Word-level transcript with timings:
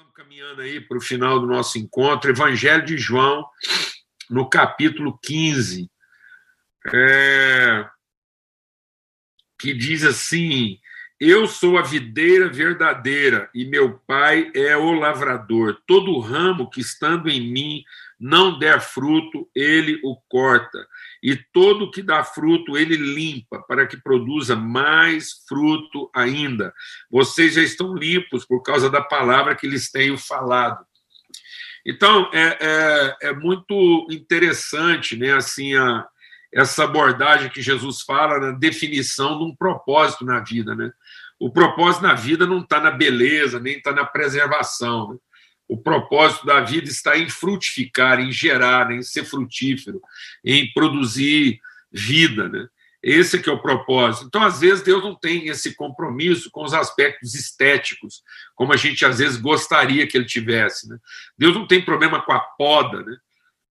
estamos 0.00 0.14
caminhando 0.14 0.62
aí 0.62 0.80
para 0.80 0.96
o 0.96 1.00
final 1.00 1.38
do 1.38 1.46
nosso 1.46 1.78
encontro, 1.78 2.30
Evangelho 2.30 2.86
de 2.86 2.96
João, 2.96 3.46
no 4.30 4.48
capítulo 4.48 5.18
15, 5.22 5.90
é, 6.94 7.86
que 9.58 9.74
diz 9.74 10.02
assim: 10.02 10.78
Eu 11.20 11.46
sou 11.46 11.76
a 11.76 11.82
videira 11.82 12.48
verdadeira 12.48 13.50
e 13.54 13.66
meu 13.66 13.98
pai 14.06 14.50
é 14.54 14.74
o 14.74 14.92
lavrador. 14.92 15.78
Todo 15.86 16.18
ramo 16.18 16.70
que 16.70 16.80
estando 16.80 17.28
em 17.28 17.52
mim 17.52 17.84
não 18.20 18.58
der 18.58 18.80
fruto, 18.82 19.48
ele 19.54 19.98
o 20.04 20.14
corta. 20.28 20.86
E 21.22 21.34
todo 21.52 21.90
que 21.90 22.02
dá 22.02 22.22
fruto, 22.22 22.76
ele 22.76 22.96
limpa, 22.96 23.62
para 23.66 23.86
que 23.86 23.96
produza 23.96 24.54
mais 24.54 25.42
fruto 25.48 26.10
ainda. 26.14 26.72
Vocês 27.10 27.54
já 27.54 27.62
estão 27.62 27.94
limpos 27.94 28.44
por 28.44 28.62
causa 28.62 28.90
da 28.90 29.00
palavra 29.00 29.56
que 29.56 29.66
lhes 29.66 29.90
tenho 29.90 30.18
falado. 30.18 30.84
Então, 31.86 32.30
é, 32.34 32.58
é, 32.60 33.28
é 33.28 33.32
muito 33.32 34.06
interessante 34.10 35.16
né, 35.16 35.32
assim, 35.32 35.74
a, 35.74 36.06
essa 36.52 36.84
abordagem 36.84 37.48
que 37.48 37.62
Jesus 37.62 38.02
fala 38.02 38.38
na 38.38 38.50
definição 38.50 39.38
de 39.38 39.44
um 39.44 39.56
propósito 39.56 40.26
na 40.26 40.40
vida. 40.40 40.74
Né? 40.74 40.92
O 41.38 41.50
propósito 41.50 42.02
na 42.02 42.12
vida 42.12 42.46
não 42.46 42.58
está 42.58 42.80
na 42.80 42.90
beleza, 42.90 43.58
nem 43.58 43.78
está 43.78 43.92
na 43.92 44.04
preservação. 44.04 45.14
Né? 45.14 45.18
O 45.70 45.78
propósito 45.78 46.44
da 46.44 46.60
vida 46.60 46.88
está 46.88 47.16
em 47.16 47.28
frutificar, 47.28 48.18
em 48.18 48.32
gerar, 48.32 48.90
em 48.90 49.02
ser 49.02 49.22
frutífero, 49.22 50.02
em 50.44 50.72
produzir 50.72 51.60
vida, 51.92 52.48
né? 52.48 52.66
Esse 53.00 53.36
é 53.36 53.40
que 53.40 53.48
é 53.48 53.52
o 53.52 53.62
propósito. 53.62 54.26
Então, 54.26 54.42
às 54.42 54.60
vezes, 54.60 54.82
Deus 54.82 55.00
não 55.00 55.14
tem 55.14 55.46
esse 55.46 55.76
compromisso 55.76 56.50
com 56.50 56.64
os 56.64 56.74
aspectos 56.74 57.36
estéticos, 57.36 58.22
como 58.56 58.72
a 58.72 58.76
gente 58.76 59.06
às 59.06 59.18
vezes 59.18 59.36
gostaria 59.36 60.08
que 60.08 60.18
ele 60.18 60.26
tivesse. 60.26 60.88
Né? 60.88 60.98
Deus 61.38 61.54
não 61.54 61.66
tem 61.66 61.80
problema 61.80 62.20
com 62.20 62.32
a 62.32 62.40
poda, 62.40 63.04
né? 63.04 63.16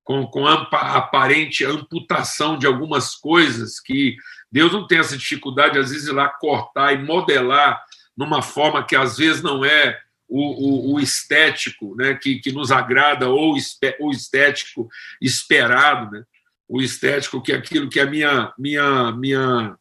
com, 0.06 0.26
com 0.26 0.48
a 0.48 0.54
aparente 0.96 1.66
amputação 1.66 2.58
de 2.58 2.66
algumas 2.66 3.14
coisas 3.14 3.80
que 3.80 4.16
Deus 4.50 4.72
não 4.72 4.88
tem 4.88 5.00
essa 5.00 5.18
dificuldade, 5.18 5.78
às 5.78 5.92
vezes, 5.92 6.08
ir 6.08 6.14
lá 6.14 6.30
cortar 6.30 6.94
e 6.94 7.04
modelar 7.04 7.84
numa 8.18 8.42
forma 8.42 8.84
que 8.86 8.96
às 8.96 9.18
vezes 9.18 9.44
não 9.44 9.64
é 9.64 10.00
o, 10.30 10.92
o, 10.92 10.94
o, 10.94 11.00
estético 11.00 11.96
né, 11.96 12.14
que, 12.14 12.40
que 12.40 12.52
nos 12.52 12.72
agrada 12.72 13.28
ou 13.28 13.56
o 14.00 14.12
estético 14.12 14.88
esperado, 15.20 16.12
né? 16.12 16.24
o 16.68 16.80
estético 16.82 17.42
que 17.42 17.52
é 17.52 17.56
aquilo 17.56 17.90
que 17.90 18.00
é 18.00 18.06
minha, 18.06 18.54
minha, 18.58 19.12
minha, 19.12 19.76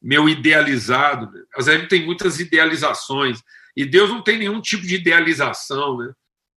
meu 0.00 0.26
idealizado. 0.26 1.30
Né? 1.30 1.42
Às 1.54 1.66
vezes 1.66 1.86
tem 1.86 2.06
muitas 2.06 2.40
idealizações 2.40 3.42
e 3.76 3.84
Deus 3.84 4.08
não 4.08 4.22
tem 4.22 4.38
nenhum 4.38 4.60
tipo 4.60 4.86
de 4.86 4.94
idealização 4.94 5.98
né? 5.98 6.10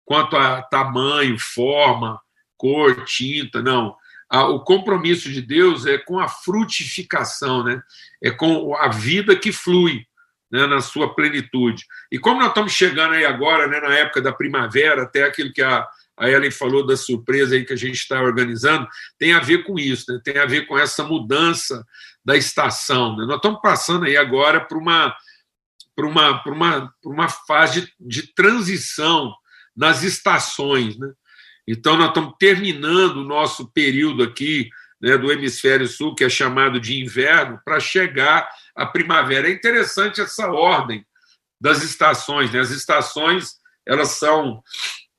quanto 0.05 0.37
a 0.37 0.61
tamanho, 0.61 1.37
forma, 1.39 2.21
cor, 2.55 3.03
tinta, 3.05 3.61
não. 3.61 3.95
O 4.31 4.59
compromisso 4.59 5.27
de 5.31 5.41
Deus 5.41 5.87
é 5.87 5.97
com 5.97 6.19
a 6.19 6.27
frutificação, 6.27 7.63
né? 7.63 7.81
é 8.23 8.29
com 8.29 8.75
a 8.75 8.87
vida 8.89 9.35
que 9.35 9.51
flui 9.51 10.05
né, 10.51 10.65
na 10.65 10.81
sua 10.81 11.13
plenitude. 11.13 11.85
E 12.11 12.17
como 12.17 12.39
nós 12.39 12.49
estamos 12.49 12.73
chegando 12.73 13.13
aí 13.13 13.25
agora, 13.25 13.67
né, 13.67 13.79
na 13.79 13.93
época 13.93 14.21
da 14.21 14.33
primavera, 14.33 15.03
até 15.03 15.23
aquilo 15.23 15.53
que 15.53 15.61
a, 15.61 15.85
a 16.17 16.29
Ellen 16.29 16.51
falou 16.51 16.85
da 16.85 16.97
surpresa 16.97 17.55
aí 17.55 17.65
que 17.65 17.73
a 17.73 17.77
gente 17.77 17.95
está 17.95 18.21
organizando, 18.21 18.87
tem 19.17 19.33
a 19.33 19.39
ver 19.39 19.63
com 19.63 19.77
isso, 19.77 20.11
né, 20.11 20.19
tem 20.23 20.37
a 20.37 20.45
ver 20.45 20.65
com 20.65 20.77
essa 20.77 21.03
mudança 21.03 21.85
da 22.25 22.35
estação. 22.35 23.15
Né? 23.15 23.25
Nós 23.25 23.37
estamos 23.37 23.61
passando 23.61 24.05
aí 24.05 24.17
agora 24.17 24.59
por 24.59 24.77
uma, 24.77 25.15
uma, 25.97 26.43
uma, 26.45 26.93
uma 27.05 27.29
fase 27.29 27.81
de, 27.81 27.93
de 27.99 28.33
transição 28.33 29.33
nas 29.75 30.03
estações. 30.03 30.97
Né? 30.97 31.11
Então, 31.67 31.95
nós 31.95 32.09
estamos 32.09 32.33
terminando 32.39 33.17
o 33.17 33.25
nosso 33.25 33.71
período 33.71 34.23
aqui 34.23 34.69
né, 35.01 35.17
do 35.17 35.31
hemisfério 35.31 35.87
sul, 35.87 36.15
que 36.15 36.23
é 36.23 36.29
chamado 36.29 36.79
de 36.79 37.01
inverno, 37.01 37.59
para 37.63 37.79
chegar 37.79 38.49
à 38.75 38.85
primavera. 38.85 39.47
É 39.47 39.51
interessante 39.51 40.21
essa 40.21 40.47
ordem 40.47 41.05
das 41.59 41.83
estações. 41.83 42.51
Né? 42.51 42.59
As 42.59 42.71
estações 42.71 43.55
elas 43.85 44.09
são 44.09 44.61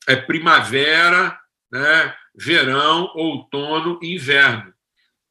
é, 0.07 0.17
primavera, 0.17 1.39
né, 1.73 2.15
verão, 2.35 3.11
outono 3.15 3.99
e 4.03 4.15
inverno. 4.15 4.73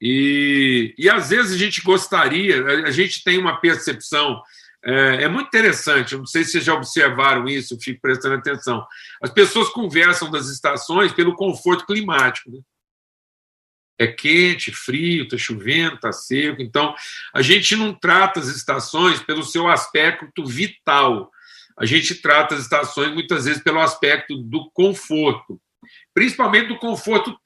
E, 0.01 0.93
e 0.97 1.09
às 1.09 1.29
vezes 1.29 1.53
a 1.53 1.57
gente 1.57 1.81
gostaria, 1.81 2.65
a 2.85 2.91
gente 2.91 3.23
tem 3.23 3.37
uma 3.37 3.59
percepção 3.59 4.41
é, 4.83 5.23
é, 5.23 5.27
muito 5.27 5.47
interessante, 5.47 6.15
não 6.15 6.25
sei 6.25 6.43
se 6.43 6.51
vocês 6.51 6.63
já 6.63 6.73
observaram 6.73 7.45
isso, 7.47 7.79
fico 7.81 7.99
prestando 8.01 8.35
atenção. 8.35 8.85
As 9.21 9.29
pessoas 9.29 9.69
conversam 9.69 10.31
das 10.31 10.47
estações 10.47 11.11
pelo 11.11 11.35
conforto 11.35 11.85
climático. 11.85 12.49
Né? 12.49 12.59
É 13.99 14.07
quente, 14.07 14.71
frio, 14.71 15.25
está 15.25 15.37
chovendo, 15.37 15.95
está 15.95 16.11
seco. 16.13 16.61
Então, 16.61 16.95
a 17.33 17.41
gente 17.41 17.75
não 17.75 17.93
trata 17.93 18.39
as 18.39 18.47
estações 18.47 19.19
pelo 19.19 19.43
seu 19.43 19.67
aspecto 19.67 20.45
vital. 20.45 21.29
A 21.77 21.85
gente 21.85 22.15
trata 22.15 22.55
as 22.55 22.61
estações 22.61 23.13
muitas 23.13 23.45
vezes 23.45 23.61
pelo 23.61 23.79
aspecto 23.79 24.37
do 24.37 24.71
conforto, 24.71 25.59
principalmente 26.13 26.69
do 26.69 26.77
conforto 26.77 27.37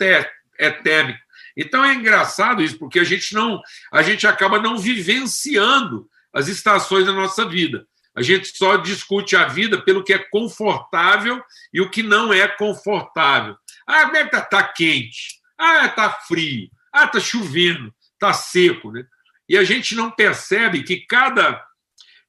é 0.59 0.69
térmico. 0.69 1.19
Então 1.56 1.84
é 1.84 1.94
engraçado 1.94 2.64
isso, 2.64 2.80
porque 2.80 3.00
a 3.00 3.03
gente 3.03 3.34
não, 3.34 3.62
a 3.91 4.02
gente 4.02 4.25
acaba 4.25 4.59
não 4.59 4.78
vivenciando 4.78 6.08
as 6.34 6.47
estações 6.47 7.06
da 7.06 7.12
nossa 7.12 7.46
vida. 7.46 7.85
A 8.16 8.22
gente 8.22 8.56
só 8.56 8.78
discute 8.78 9.35
a 9.35 9.47
vida 9.47 9.81
pelo 9.81 10.03
que 10.03 10.14
é 10.14 10.20
confortável 10.20 11.44
e 11.72 11.81
o 11.81 11.90
que 11.90 12.02
não 12.02 12.31
é 12.31 12.47
confortável. 12.47 13.56
Ah, 13.88 14.06
como 14.06 14.18
é 14.18 14.25
tá, 14.28 14.41
tá 14.41 14.64
quente? 14.64 15.42
Ah, 15.58 15.86
está 15.86 16.09
frio. 16.09 16.69
Ah, 16.91 17.06
está 17.06 17.19
chovendo. 17.19 17.94
Está 18.14 18.34
seco. 18.34 18.91
Né? 18.91 19.06
E 19.47 19.58
a 19.58 19.64
gente 19.64 19.96
não 19.96 20.12
percebe 20.12 20.84
que 20.84 21.06
cada, 21.06 21.64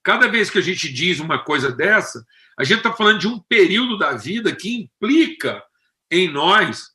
cada 0.03 0.29
vez 0.29 0.51
que 0.51 0.59
a 0.59 0.63
gente 0.63 0.93
diz 0.93 1.21
uma 1.21 1.39
coisa 1.39 1.71
dessa, 1.71 2.25
a 2.59 2.65
gente 2.65 2.79
está 2.79 2.93
falando 2.93 3.21
de 3.21 3.29
um 3.29 3.39
período 3.39 3.99
da 3.99 4.13
vida 4.13 4.55
que 4.55 4.75
implica 4.75 5.63
em 6.11 6.29
nós 6.29 6.95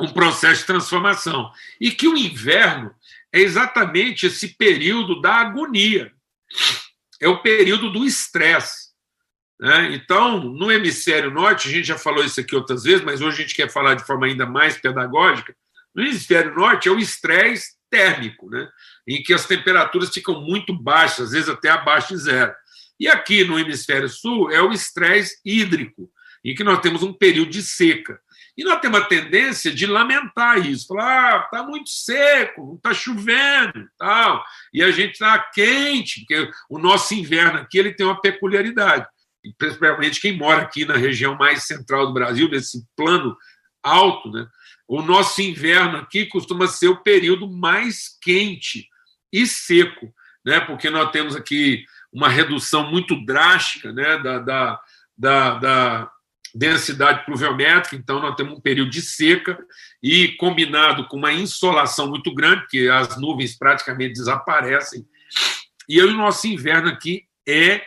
um 0.00 0.12
processo 0.12 0.60
de 0.60 0.66
transformação. 0.66 1.50
E 1.80 1.90
que 1.90 2.08
o 2.08 2.16
inverno 2.16 2.94
é 3.32 3.40
exatamente 3.40 4.26
esse 4.26 4.48
período 4.56 5.20
da 5.20 5.34
agonia. 5.34 6.12
É 7.20 7.28
o 7.28 7.42
período 7.42 7.90
do 7.90 8.04
estresse. 8.04 8.85
Né? 9.58 9.94
Então, 9.94 10.42
no 10.42 10.70
hemisfério 10.70 11.30
norte, 11.30 11.68
a 11.68 11.70
gente 11.70 11.88
já 11.88 11.98
falou 11.98 12.24
isso 12.24 12.40
aqui 12.40 12.54
outras 12.54 12.82
vezes, 12.82 13.04
mas 13.04 13.20
hoje 13.20 13.38
a 13.38 13.42
gente 13.42 13.54
quer 13.54 13.70
falar 13.70 13.94
de 13.94 14.04
forma 14.04 14.26
ainda 14.26 14.46
mais 14.46 14.76
pedagógica. 14.76 15.54
No 15.94 16.02
hemisfério 16.02 16.54
norte 16.54 16.88
é 16.88 16.92
o 16.92 16.98
estresse 16.98 17.76
térmico, 17.90 18.50
né? 18.50 18.68
em 19.08 19.22
que 19.22 19.32
as 19.32 19.46
temperaturas 19.46 20.10
ficam 20.10 20.42
muito 20.42 20.74
baixas, 20.74 21.28
às 21.28 21.32
vezes 21.32 21.48
até 21.48 21.70
abaixo 21.70 22.08
de 22.08 22.18
zero. 22.18 22.54
E 23.00 23.08
aqui 23.08 23.44
no 23.44 23.58
hemisfério 23.58 24.08
sul 24.08 24.50
é 24.50 24.60
o 24.60 24.72
estresse 24.72 25.40
hídrico, 25.44 26.10
em 26.44 26.54
que 26.54 26.64
nós 26.64 26.80
temos 26.80 27.02
um 27.02 27.12
período 27.12 27.50
de 27.50 27.62
seca. 27.62 28.20
E 28.56 28.64
nós 28.64 28.80
temos 28.80 29.00
a 29.00 29.04
tendência 29.04 29.70
de 29.70 29.86
lamentar 29.86 30.66
isso, 30.66 30.86
falar, 30.86 31.34
ah, 31.34 31.44
está 31.44 31.62
muito 31.62 31.90
seco, 31.90 32.66
não 32.66 32.76
está 32.76 32.94
chovendo, 32.94 33.86
tal. 33.98 34.42
E 34.72 34.82
a 34.82 34.90
gente 34.90 35.12
está 35.12 35.38
quente, 35.38 36.20
porque 36.20 36.50
o 36.70 36.78
nosso 36.78 37.14
inverno 37.14 37.58
aqui 37.58 37.76
ele 37.76 37.92
tem 37.92 38.06
uma 38.06 38.20
peculiaridade 38.20 39.06
principalmente 39.58 40.20
quem 40.20 40.36
mora 40.36 40.62
aqui 40.62 40.84
na 40.84 40.96
região 40.96 41.36
mais 41.36 41.64
central 41.64 42.06
do 42.06 42.12
Brasil, 42.12 42.48
nesse 42.48 42.84
plano 42.96 43.36
alto, 43.82 44.30
né? 44.30 44.46
o 44.88 45.02
nosso 45.02 45.42
inverno 45.42 45.98
aqui 45.98 46.26
costuma 46.26 46.66
ser 46.66 46.88
o 46.88 47.02
período 47.02 47.48
mais 47.48 48.16
quente 48.20 48.88
e 49.32 49.46
seco, 49.46 50.12
né? 50.44 50.60
porque 50.60 50.90
nós 50.90 51.10
temos 51.10 51.36
aqui 51.36 51.84
uma 52.12 52.28
redução 52.28 52.90
muito 52.90 53.24
drástica 53.24 53.92
né? 53.92 54.18
da, 54.18 54.38
da, 54.38 54.80
da, 55.16 55.54
da 55.58 56.12
densidade 56.54 57.24
pluviométrica, 57.24 57.96
então 57.96 58.20
nós 58.20 58.34
temos 58.34 58.54
um 58.56 58.60
período 58.60 58.90
de 58.90 59.02
seca 59.02 59.58
e 60.02 60.28
combinado 60.36 61.06
com 61.06 61.16
uma 61.16 61.32
insolação 61.32 62.08
muito 62.08 62.34
grande, 62.34 62.62
porque 62.62 62.88
as 62.90 63.16
nuvens 63.20 63.56
praticamente 63.56 64.14
desaparecem, 64.14 65.06
e 65.88 66.00
o 66.00 66.12
nosso 66.12 66.46
inverno 66.48 66.88
aqui 66.88 67.24
é 67.46 67.82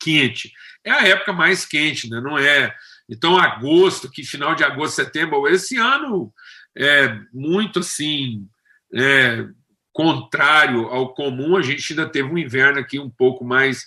quente 0.00 0.52
é 0.84 0.90
a 0.90 1.06
época 1.08 1.32
mais 1.32 1.64
quente, 1.64 2.08
né? 2.08 2.20
não 2.20 2.38
é? 2.38 2.74
Então, 3.08 3.38
agosto, 3.38 4.10
que 4.10 4.24
final 4.24 4.54
de 4.54 4.64
agosto, 4.64 4.96
setembro, 4.96 5.46
esse 5.48 5.76
ano 5.76 6.32
é 6.76 7.18
muito 7.32 7.80
assim, 7.80 8.46
é, 8.94 9.46
contrário 9.92 10.86
ao 10.86 11.14
comum, 11.14 11.56
a 11.56 11.62
gente 11.62 11.92
ainda 11.92 12.08
teve 12.08 12.28
um 12.28 12.38
inverno 12.38 12.80
aqui 12.80 12.98
um 12.98 13.10
pouco 13.10 13.44
mais 13.44 13.86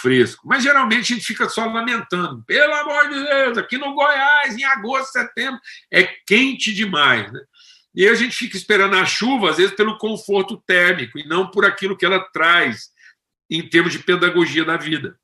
fresco. 0.00 0.46
Mas 0.46 0.62
geralmente 0.62 1.12
a 1.12 1.16
gente 1.16 1.26
fica 1.26 1.48
só 1.48 1.64
lamentando. 1.66 2.44
Pelo 2.44 2.74
amor 2.74 3.08
de 3.08 3.24
Deus, 3.24 3.58
aqui 3.58 3.78
no 3.78 3.94
Goiás, 3.94 4.56
em 4.56 4.64
agosto, 4.64 5.12
setembro, 5.12 5.58
é 5.90 6.04
quente 6.26 6.72
demais. 6.74 7.32
Né? 7.32 7.40
E 7.94 8.06
a 8.06 8.14
gente 8.14 8.36
fica 8.36 8.56
esperando 8.56 8.96
a 8.96 9.06
chuva, 9.06 9.50
às 9.50 9.56
vezes, 9.56 9.74
pelo 9.74 9.96
conforto 9.96 10.62
térmico, 10.66 11.18
e 11.18 11.26
não 11.26 11.50
por 11.50 11.64
aquilo 11.64 11.96
que 11.96 12.04
ela 12.04 12.20
traz 12.20 12.90
em 13.50 13.66
termos 13.66 13.92
de 13.92 14.00
pedagogia 14.00 14.64
da 14.64 14.76
vida. 14.76 15.18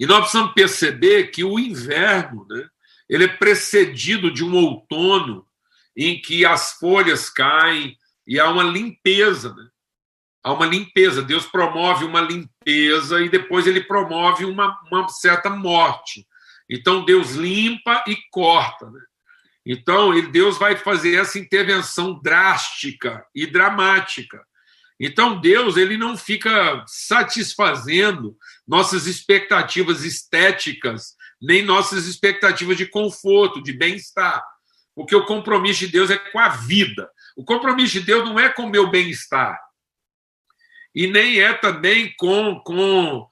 E 0.00 0.06
nós 0.06 0.20
precisamos 0.20 0.54
perceber 0.54 1.30
que 1.30 1.44
o 1.44 1.58
inverno, 1.58 2.46
né, 2.48 2.66
ele 3.06 3.24
é 3.24 3.28
precedido 3.28 4.32
de 4.32 4.42
um 4.42 4.56
outono 4.56 5.46
em 5.94 6.18
que 6.18 6.46
as 6.46 6.72
folhas 6.72 7.28
caem 7.28 7.94
e 8.26 8.40
há 8.40 8.48
uma 8.48 8.62
limpeza, 8.62 9.54
né? 9.54 9.68
Há 10.42 10.54
uma 10.54 10.64
limpeza. 10.64 11.20
Deus 11.20 11.44
promove 11.44 12.06
uma 12.06 12.22
limpeza 12.22 13.20
e 13.20 13.28
depois 13.28 13.66
ele 13.66 13.82
promove 13.82 14.46
uma, 14.46 14.80
uma 14.90 15.06
certa 15.10 15.50
morte. 15.50 16.26
Então 16.66 17.04
Deus 17.04 17.32
limpa 17.32 18.02
e 18.06 18.16
corta. 18.30 18.90
Né? 18.90 19.00
Então 19.66 20.18
Deus 20.30 20.56
vai 20.56 20.76
fazer 20.76 21.16
essa 21.16 21.38
intervenção 21.38 22.18
drástica 22.22 23.22
e 23.34 23.46
dramática. 23.46 24.42
Então 25.00 25.40
Deus 25.40 25.78
ele 25.78 25.96
não 25.96 26.14
fica 26.14 26.84
satisfazendo 26.86 28.36
nossas 28.68 29.06
expectativas 29.06 30.04
estéticas, 30.04 31.16
nem 31.40 31.62
nossas 31.62 32.06
expectativas 32.06 32.76
de 32.76 32.84
conforto, 32.84 33.62
de 33.62 33.72
bem-estar. 33.72 34.44
Porque 34.94 35.16
o 35.16 35.24
compromisso 35.24 35.80
de 35.80 35.88
Deus 35.88 36.10
é 36.10 36.18
com 36.18 36.38
a 36.38 36.50
vida. 36.50 37.08
O 37.34 37.42
compromisso 37.42 37.94
de 37.94 38.00
Deus 38.00 38.28
não 38.28 38.38
é 38.38 38.50
com 38.50 38.64
o 38.64 38.70
meu 38.70 38.90
bem-estar. 38.90 39.58
E 40.94 41.06
nem 41.06 41.40
é 41.40 41.54
também 41.54 42.12
com, 42.18 42.60
com, 42.60 43.26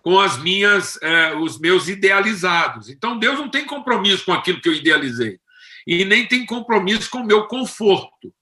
com 0.00 0.18
as 0.18 0.38
minhas, 0.38 0.98
é, 1.02 1.34
os 1.34 1.60
meus 1.60 1.86
idealizados. 1.88 2.88
Então 2.88 3.18
Deus 3.18 3.38
não 3.38 3.50
tem 3.50 3.66
compromisso 3.66 4.24
com 4.24 4.32
aquilo 4.32 4.60
que 4.60 4.70
eu 4.70 4.74
idealizei. 4.74 5.38
E 5.86 6.02
nem 6.06 6.26
tem 6.26 6.46
compromisso 6.46 7.10
com 7.10 7.18
o 7.18 7.26
meu 7.26 7.46
conforto 7.46 8.32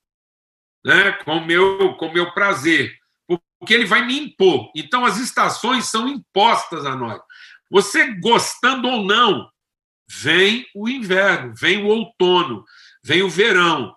né, 0.84 1.12
com 1.25 1.40
meu, 1.40 1.94
com 1.94 2.12
meu 2.12 2.32
prazer, 2.32 2.96
porque 3.58 3.75
ele 3.75 3.84
vai 3.84 4.06
me 4.06 4.19
impor. 4.19 4.70
Então, 4.75 5.04
as 5.04 5.19
estações 5.19 5.86
são 5.86 6.08
impostas 6.08 6.86
a 6.86 6.94
nós. 6.94 7.20
Você 7.70 8.14
gostando 8.20 8.88
ou 8.88 9.04
não, 9.04 9.50
vem 10.08 10.66
o 10.75 10.88
inverno, 10.88 11.52
vem 11.54 11.84
o 11.84 11.86
outono, 11.86 12.64
vem 13.04 13.22
o 13.22 13.28
verão. 13.28 13.94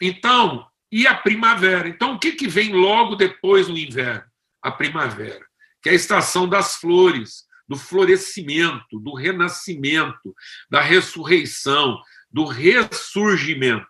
Então, 0.00 0.66
e 0.90 1.06
a 1.06 1.14
primavera? 1.14 1.88
Então, 1.88 2.14
o 2.14 2.18
que, 2.18 2.32
que 2.32 2.48
vem 2.48 2.72
logo 2.72 3.14
depois 3.14 3.66
do 3.66 3.78
inverno? 3.78 4.24
A 4.62 4.72
primavera, 4.72 5.44
que 5.82 5.88
é 5.88 5.92
a 5.92 5.96
estação 5.96 6.48
das 6.48 6.76
flores, 6.76 7.44
do 7.68 7.76
florescimento, 7.76 8.98
do 9.00 9.14
renascimento, 9.14 10.34
da 10.70 10.80
ressurreição, 10.80 12.00
do 12.30 12.44
ressurgimento. 12.44 13.86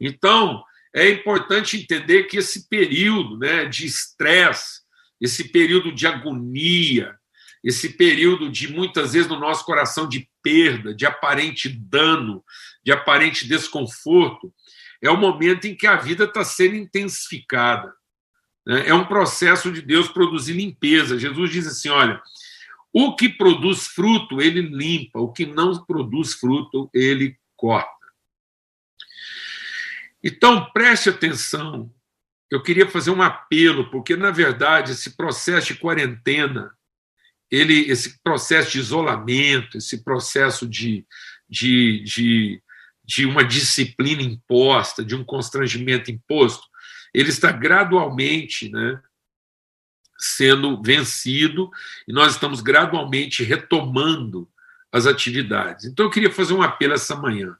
Então, 0.00 0.62
é 0.94 1.10
importante 1.10 1.76
entender 1.76 2.24
que 2.24 2.36
esse 2.36 2.68
período 2.68 3.36
né, 3.36 3.64
de 3.64 3.84
estresse, 3.84 4.82
esse 5.20 5.48
período 5.48 5.92
de 5.92 6.06
agonia, 6.06 7.18
esse 7.64 7.88
período 7.88 8.48
de 8.48 8.72
muitas 8.72 9.14
vezes 9.14 9.28
no 9.28 9.40
nosso 9.40 9.64
coração 9.64 10.08
de 10.08 10.28
perda, 10.40 10.94
de 10.94 11.04
aparente 11.04 11.68
dano, 11.68 12.44
de 12.84 12.92
aparente 12.92 13.48
desconforto, 13.48 14.54
é 15.02 15.10
o 15.10 15.16
momento 15.16 15.66
em 15.66 15.74
que 15.74 15.86
a 15.86 15.96
vida 15.96 16.24
está 16.24 16.44
sendo 16.44 16.76
intensificada. 16.76 17.92
Né? 18.64 18.88
É 18.88 18.94
um 18.94 19.06
processo 19.06 19.72
de 19.72 19.82
Deus 19.82 20.08
produzir 20.08 20.52
limpeza. 20.52 21.18
Jesus 21.18 21.50
diz 21.50 21.66
assim: 21.66 21.88
olha, 21.88 22.22
o 22.92 23.16
que 23.16 23.28
produz 23.28 23.88
fruto, 23.88 24.40
ele 24.40 24.60
limpa, 24.60 25.18
o 25.18 25.32
que 25.32 25.44
não 25.44 25.84
produz 25.84 26.34
fruto, 26.34 26.88
ele 26.94 27.36
corta. 27.56 27.93
Então, 30.24 30.70
preste 30.72 31.10
atenção. 31.10 31.92
Eu 32.50 32.62
queria 32.62 32.88
fazer 32.88 33.10
um 33.10 33.20
apelo, 33.20 33.90
porque, 33.90 34.16
na 34.16 34.30
verdade, 34.30 34.92
esse 34.92 35.14
processo 35.16 35.74
de 35.74 35.78
quarentena, 35.78 36.74
ele, 37.50 37.90
esse 37.90 38.22
processo 38.22 38.72
de 38.72 38.78
isolamento, 38.78 39.76
esse 39.76 40.02
processo 40.02 40.66
de, 40.66 41.06
de, 41.46 42.02
de, 42.04 42.62
de 43.04 43.26
uma 43.26 43.44
disciplina 43.44 44.22
imposta, 44.22 45.04
de 45.04 45.14
um 45.14 45.22
constrangimento 45.22 46.10
imposto, 46.10 46.66
ele 47.12 47.28
está 47.28 47.52
gradualmente 47.52 48.70
né, 48.70 49.02
sendo 50.18 50.82
vencido 50.82 51.70
e 52.08 52.14
nós 52.14 52.32
estamos 52.32 52.62
gradualmente 52.62 53.44
retomando 53.44 54.48
as 54.90 55.06
atividades. 55.06 55.84
Então, 55.84 56.06
eu 56.06 56.10
queria 56.10 56.32
fazer 56.32 56.54
um 56.54 56.62
apelo 56.62 56.94
essa 56.94 57.14
manhã. 57.14 57.58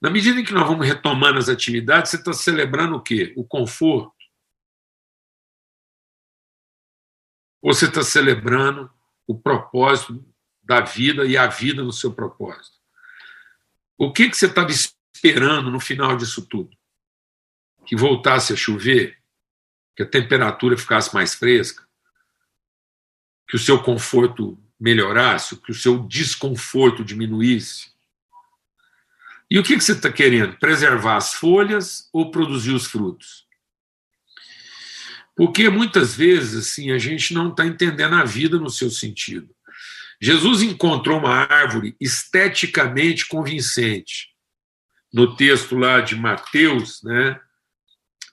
Na 0.00 0.10
medida 0.10 0.40
em 0.40 0.44
que 0.44 0.52
nós 0.52 0.66
vamos 0.66 0.86
retomando 0.86 1.38
as 1.38 1.48
atividades, 1.48 2.10
você 2.10 2.16
está 2.16 2.32
celebrando 2.32 2.96
o 2.96 3.02
quê? 3.02 3.32
O 3.36 3.44
conforto? 3.44 4.14
Ou 7.60 7.74
você 7.74 7.86
está 7.86 8.02
celebrando 8.02 8.90
o 9.26 9.36
propósito 9.36 10.24
da 10.62 10.80
vida 10.80 11.26
e 11.26 11.36
a 11.36 11.48
vida 11.48 11.82
no 11.82 11.92
seu 11.92 12.12
propósito? 12.12 12.78
O 13.96 14.12
que, 14.12 14.30
que 14.30 14.36
você 14.36 14.46
estava 14.46 14.70
esperando 14.70 15.70
no 15.70 15.80
final 15.80 16.16
disso 16.16 16.46
tudo? 16.46 16.70
Que 17.84 17.96
voltasse 17.96 18.52
a 18.52 18.56
chover? 18.56 19.18
Que 19.96 20.04
a 20.04 20.08
temperatura 20.08 20.78
ficasse 20.78 21.12
mais 21.12 21.34
fresca? 21.34 21.84
Que 23.48 23.56
o 23.56 23.58
seu 23.58 23.82
conforto 23.82 24.56
melhorasse? 24.78 25.56
Que 25.56 25.72
o 25.72 25.74
seu 25.74 26.06
desconforto 26.06 27.04
diminuísse? 27.04 27.97
E 29.50 29.58
o 29.58 29.62
que, 29.62 29.80
você 29.80 29.92
está 29.92 30.12
querendo? 30.12 30.58
Preservar 30.58 31.16
as 31.16 31.34
folhas 31.34 32.08
ou 32.12 32.30
produzir 32.30 32.72
os 32.72 32.86
frutos? 32.86 33.46
Porque 35.34 35.68
muitas 35.70 36.14
vezes 36.14 36.66
assim 36.66 36.90
a 36.90 36.98
gente 36.98 37.32
não 37.32 37.50
está 37.50 37.64
entendendo 37.64 38.16
a 38.16 38.24
vida 38.24 38.58
no 38.58 38.68
seu 38.68 38.90
sentido. 38.90 39.54
Jesus 40.20 40.62
encontrou 40.62 41.18
uma 41.18 41.46
árvore 41.46 41.96
esteticamente 42.00 43.26
convincente. 43.26 44.30
No 45.12 45.36
texto 45.36 45.76
lá 45.76 46.00
de 46.00 46.16
Mateus, 46.16 47.02
né? 47.02 47.40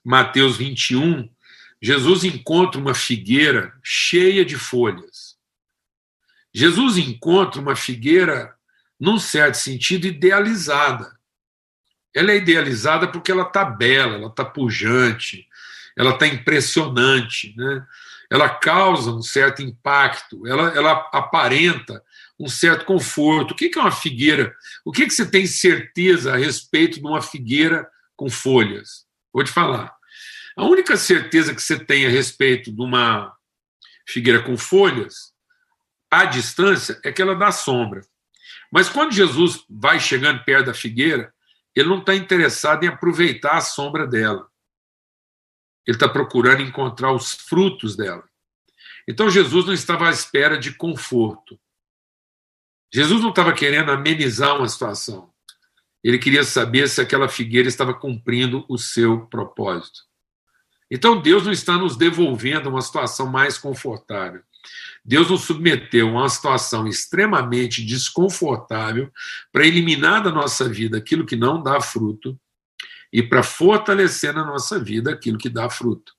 Mateus 0.03 0.57
21, 0.57 1.29
Jesus 1.81 2.23
encontra 2.23 2.81
uma 2.81 2.93
figueira 2.93 3.73
cheia 3.83 4.43
de 4.43 4.57
folhas. 4.57 5.35
Jesus 6.53 6.97
encontra 6.97 7.61
uma 7.61 7.75
figueira 7.75 8.54
num 8.99 9.19
certo 9.19 9.55
sentido, 9.55 10.07
idealizada. 10.07 11.17
Ela 12.13 12.31
é 12.31 12.37
idealizada 12.37 13.07
porque 13.07 13.31
ela 13.31 13.43
está 13.43 13.65
bela, 13.65 14.15
ela 14.15 14.27
está 14.27 14.45
pujante, 14.45 15.47
ela 15.97 16.11
está 16.11 16.27
impressionante, 16.27 17.53
né? 17.57 17.85
ela 18.29 18.49
causa 18.49 19.11
um 19.11 19.21
certo 19.21 19.61
impacto, 19.61 20.45
ela, 20.47 20.69
ela 20.69 20.91
aparenta 21.11 22.03
um 22.39 22.47
certo 22.47 22.85
conforto. 22.85 23.51
O 23.51 23.55
que 23.55 23.71
é 23.73 23.81
uma 23.81 23.91
figueira? 23.91 24.53
O 24.83 24.91
que, 24.91 25.05
que 25.05 25.13
você 25.13 25.25
tem 25.25 25.45
certeza 25.45 26.33
a 26.33 26.37
respeito 26.37 26.99
de 26.99 27.05
uma 27.05 27.21
figueira 27.21 27.87
com 28.15 28.29
folhas? 28.29 29.05
Vou 29.33 29.43
te 29.43 29.51
falar. 29.51 29.93
A 30.55 30.65
única 30.65 30.95
certeza 30.97 31.53
que 31.53 31.61
você 31.61 31.77
tem 31.77 32.05
a 32.05 32.09
respeito 32.09 32.71
de 32.71 32.81
uma 32.81 33.33
figueira 34.07 34.41
com 34.41 34.57
folhas, 34.57 35.33
à 36.09 36.25
distância, 36.25 36.99
é 37.03 37.11
que 37.11 37.21
ela 37.21 37.35
dá 37.35 37.51
sombra. 37.51 38.01
Mas 38.75 38.89
quando 38.89 39.13
Jesus 39.13 39.63
vai 39.69 40.01
chegando 40.01 40.43
perto 40.43 40.65
da 40.65 40.73
figueira, 40.73 41.33
ele 41.73 41.87
não 41.87 41.99
está 41.99 42.13
interessado 42.13 42.83
em 42.83 42.89
aproveitar 42.89 43.55
a 43.55 43.61
sombra 43.61 44.05
dela. 44.05 44.49
Ele 45.87 45.95
está 45.95 46.09
procurando 46.09 46.61
encontrar 46.61 47.13
os 47.13 47.31
frutos 47.31 47.95
dela. 47.95 48.27
Então 49.07 49.29
Jesus 49.29 49.65
não 49.65 49.73
estava 49.73 50.09
à 50.09 50.11
espera 50.11 50.57
de 50.57 50.73
conforto. 50.73 51.57
Jesus 52.93 53.21
não 53.21 53.29
estava 53.29 53.53
querendo 53.53 53.91
amenizar 53.91 54.57
uma 54.57 54.67
situação. 54.67 55.33
Ele 56.03 56.19
queria 56.19 56.43
saber 56.43 56.89
se 56.89 56.99
aquela 56.99 57.29
figueira 57.29 57.69
estava 57.69 57.93
cumprindo 57.93 58.65
o 58.67 58.77
seu 58.77 59.25
propósito. 59.27 60.01
Então 60.91 61.21
Deus 61.21 61.45
não 61.45 61.53
está 61.53 61.77
nos 61.77 61.95
devolvendo 61.95 62.67
uma 62.67 62.81
situação 62.81 63.25
mais 63.31 63.57
confortável. 63.57 64.43
Deus 65.03 65.29
nos 65.29 65.41
submeteu 65.41 66.09
a 66.09 66.11
uma 66.11 66.29
situação 66.29 66.87
extremamente 66.87 67.83
desconfortável 67.83 69.11
para 69.51 69.65
eliminar 69.65 70.23
da 70.23 70.31
nossa 70.31 70.67
vida 70.67 70.97
aquilo 70.97 71.25
que 71.25 71.35
não 71.35 71.61
dá 71.61 71.79
fruto 71.79 72.39
e 73.11 73.23
para 73.23 73.43
fortalecer 73.43 74.33
na 74.33 74.43
nossa 74.43 74.77
vida 74.79 75.11
aquilo 75.11 75.37
que 75.37 75.49
dá 75.49 75.69
fruto. 75.69 76.13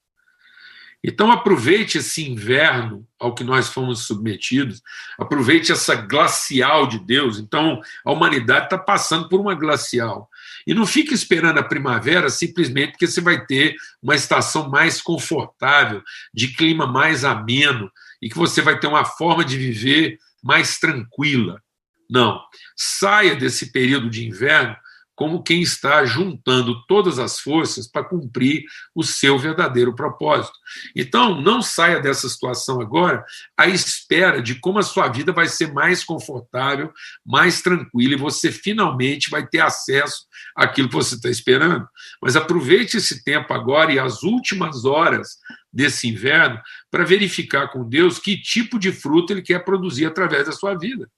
Então, 1.08 1.30
aproveite 1.30 1.98
esse 1.98 2.28
inverno 2.28 3.06
ao 3.16 3.32
que 3.32 3.44
nós 3.44 3.68
fomos 3.68 4.06
submetidos, 4.06 4.82
aproveite 5.16 5.70
essa 5.70 5.94
glacial 5.94 6.88
de 6.88 6.98
Deus. 6.98 7.38
Então, 7.38 7.80
a 8.04 8.10
humanidade 8.10 8.66
está 8.66 8.76
passando 8.76 9.28
por 9.28 9.40
uma 9.40 9.54
glacial. 9.54 10.28
E 10.66 10.74
não 10.74 10.84
fique 10.84 11.14
esperando 11.14 11.58
a 11.58 11.62
primavera 11.62 12.28
simplesmente 12.28 12.92
porque 12.92 13.06
você 13.06 13.20
vai 13.20 13.46
ter 13.46 13.76
uma 14.02 14.16
estação 14.16 14.68
mais 14.68 15.00
confortável, 15.00 16.02
de 16.34 16.48
clima 16.48 16.88
mais 16.88 17.24
ameno, 17.24 17.88
e 18.20 18.28
que 18.28 18.36
você 18.36 18.62
vai 18.62 18.78
ter 18.78 18.86
uma 18.86 19.04
forma 19.04 19.44
de 19.44 19.56
viver 19.56 20.18
mais 20.42 20.78
tranquila. 20.78 21.60
Não. 22.08 22.40
Saia 22.76 23.34
desse 23.34 23.72
período 23.72 24.08
de 24.08 24.26
inverno 24.26 24.76
como 25.16 25.42
quem 25.42 25.62
está 25.62 26.04
juntando 26.04 26.84
todas 26.86 27.18
as 27.18 27.40
forças 27.40 27.88
para 27.88 28.04
cumprir 28.04 28.64
o 28.94 29.02
seu 29.02 29.38
verdadeiro 29.38 29.94
propósito. 29.94 30.52
Então, 30.94 31.40
não 31.40 31.62
saia 31.62 31.98
dessa 31.98 32.28
situação 32.28 32.82
agora 32.82 33.24
à 33.56 33.66
espera 33.66 34.42
de 34.42 34.56
como 34.60 34.78
a 34.78 34.82
sua 34.82 35.08
vida 35.08 35.32
vai 35.32 35.48
ser 35.48 35.72
mais 35.72 36.04
confortável, 36.04 36.92
mais 37.24 37.62
tranquila 37.62 38.12
e 38.12 38.18
você 38.18 38.52
finalmente 38.52 39.30
vai 39.30 39.46
ter 39.46 39.60
acesso 39.60 40.26
àquilo 40.54 40.88
que 40.88 40.94
você 40.94 41.14
está 41.14 41.30
esperando. 41.30 41.88
Mas 42.20 42.36
aproveite 42.36 42.98
esse 42.98 43.24
tempo 43.24 43.54
agora 43.54 43.90
e 43.90 43.98
as 43.98 44.22
últimas 44.22 44.84
horas 44.84 45.38
desse 45.76 46.08
inverno 46.08 46.58
para 46.90 47.04
verificar 47.04 47.68
com 47.68 47.86
Deus 47.86 48.18
que 48.18 48.40
tipo 48.40 48.78
de 48.78 48.90
fruto 48.90 49.32
ele 49.32 49.42
quer 49.42 49.62
produzir 49.62 50.06
através 50.06 50.46
da 50.46 50.52
sua 50.52 50.74
vida. 50.74 51.10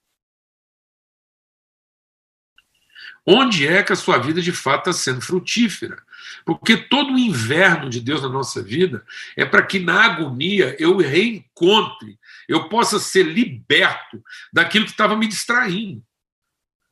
Onde 3.25 3.67
é 3.67 3.83
que 3.83 3.93
a 3.93 3.97
sua 3.97 4.19
vida 4.19 4.41
de 4.43 4.53
fato 4.53 4.91
está 4.91 4.93
sendo 4.93 5.21
frutífera? 5.21 6.03
Porque 6.45 6.77
todo 6.77 7.13
o 7.13 7.19
inverno 7.19 7.89
de 7.89 8.01
Deus 8.01 8.23
na 8.23 8.29
nossa 8.29 8.63
vida 8.63 9.05
é 9.37 9.45
para 9.45 9.65
que 9.65 9.79
na 9.79 10.05
agonia 10.05 10.75
eu 10.79 10.97
reencontre, 10.97 12.19
eu 12.49 12.69
possa 12.69 12.99
ser 12.99 13.25
liberto 13.25 14.23
daquilo 14.53 14.87
que 14.87 14.91
estava 14.91 15.15
me 15.15 15.29
distraindo. 15.29 16.03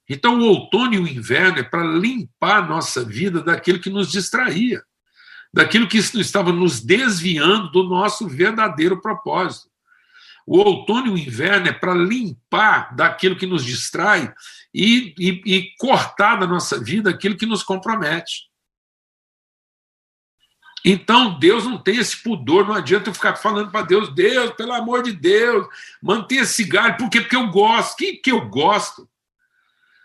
Então, 0.08 0.38
o 0.38 0.44
outono 0.44 0.94
e 0.94 0.98
o 0.98 1.08
inverno 1.08 1.58
é 1.58 1.64
para 1.64 1.82
limpar 1.82 2.62
a 2.62 2.66
nossa 2.66 3.04
vida 3.04 3.42
daquilo 3.42 3.80
que 3.80 3.90
nos 3.90 4.12
distraía, 4.12 4.84
daquilo 5.56 5.88
que 5.88 5.96
estava 5.96 6.52
nos 6.52 6.80
desviando 6.80 7.70
do 7.70 7.82
nosso 7.82 8.28
verdadeiro 8.28 9.00
propósito. 9.00 9.70
O 10.46 10.58
outono 10.58 11.06
e 11.06 11.10
o 11.10 11.18
inverno 11.18 11.68
é 11.68 11.72
para 11.72 11.94
limpar 11.94 12.94
daquilo 12.94 13.36
que 13.36 13.46
nos 13.46 13.64
distrai 13.64 14.34
e, 14.72 15.14
e, 15.18 15.42
e 15.46 15.74
cortar 15.78 16.36
da 16.36 16.46
nossa 16.46 16.78
vida 16.78 17.08
aquilo 17.08 17.38
que 17.38 17.46
nos 17.46 17.62
compromete. 17.62 18.50
Então, 20.84 21.38
Deus 21.38 21.64
não 21.64 21.78
tem 21.78 21.96
esse 21.96 22.22
pudor, 22.22 22.68
não 22.68 22.74
adianta 22.74 23.08
eu 23.08 23.14
ficar 23.14 23.36
falando 23.36 23.70
para 23.70 23.86
Deus, 23.86 24.14
Deus, 24.14 24.50
pelo 24.52 24.74
amor 24.74 25.02
de 25.02 25.12
Deus, 25.12 25.66
mantenha 26.02 26.42
esse 26.42 26.64
galho, 26.64 26.98
por 26.98 27.08
quê? 27.08 27.22
Porque 27.22 27.34
eu 27.34 27.48
gosto. 27.48 27.96
Que 27.96 28.12
que 28.12 28.30
eu 28.30 28.46
gosto? 28.46 29.08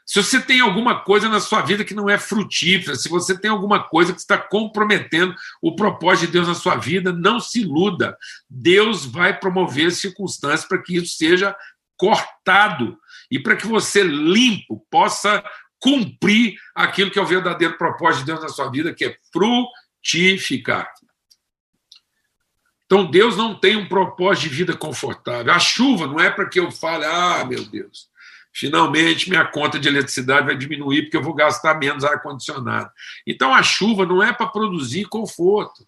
Se 0.06 0.22
você 0.22 0.42
tem 0.42 0.60
alguma 0.60 1.02
coisa 1.02 1.30
na 1.30 1.40
sua 1.40 1.62
vida 1.62 1.86
que 1.86 1.94
não 1.94 2.10
é 2.10 2.18
frutífera, 2.18 2.96
se 2.96 3.08
você 3.08 3.38
tem 3.38 3.50
alguma 3.50 3.84
coisa 3.84 4.14
que 4.14 4.20
está 4.20 4.38
comprometendo 4.38 5.34
o 5.62 5.76
propósito 5.76 6.28
de 6.28 6.34
Deus 6.34 6.48
na 6.48 6.56
sua 6.56 6.76
vida, 6.76 7.14
não 7.14 7.40
se 7.40 7.62
iluda. 7.62 8.18
Deus 8.50 9.06
vai 9.06 9.38
promover 9.38 9.92
circunstâncias 9.92 10.66
para 10.66 10.82
que 10.82 10.98
isso 10.98 11.16
seja 11.16 11.56
cortado 11.98 12.98
e 13.30 13.40
para 13.40 13.56
que 13.56 13.68
você, 13.68 14.04
limpo, 14.04 14.86
possa 14.90 15.44
cumprir 15.80 16.56
aquilo 16.76 17.10
que 17.10 17.18
é 17.18 17.22
o 17.22 17.26
verdadeiro 17.26 17.78
propósito 17.78 18.20
de 18.20 18.26
Deus 18.26 18.42
na 18.42 18.50
sua 18.50 18.70
vida, 18.70 18.94
que 18.94 19.06
é 19.06 19.18
frutificar. 19.32 20.92
Então, 22.86 23.10
Deus 23.10 23.38
não 23.38 23.58
tem 23.58 23.78
um 23.78 23.88
propósito 23.88 24.50
de 24.50 24.56
vida 24.56 24.76
confortável. 24.76 25.54
A 25.54 25.60
chuva 25.60 26.08
não 26.08 26.20
é 26.20 26.30
para 26.30 26.50
que 26.50 26.60
eu 26.60 26.70
fale, 26.70 27.06
ah, 27.06 27.46
meu 27.46 27.64
Deus, 27.64 28.11
finalmente 28.54 29.30
minha 29.30 29.46
conta 29.46 29.80
de 29.80 29.88
eletricidade 29.88 30.46
vai 30.46 30.58
diminuir 30.58 31.04
porque 31.04 31.18
eu 31.18 31.24
vou 31.24 31.34
gastar 31.34 31.76
menos 31.76 32.04
ar-condicionado. 32.04 32.92
Então 33.26 33.54
a 33.54 33.64
chuva 33.64 34.06
não 34.06 34.22
é 34.22 34.34
para 34.34 34.48
produzir 34.48 35.06
conforto. 35.06 35.88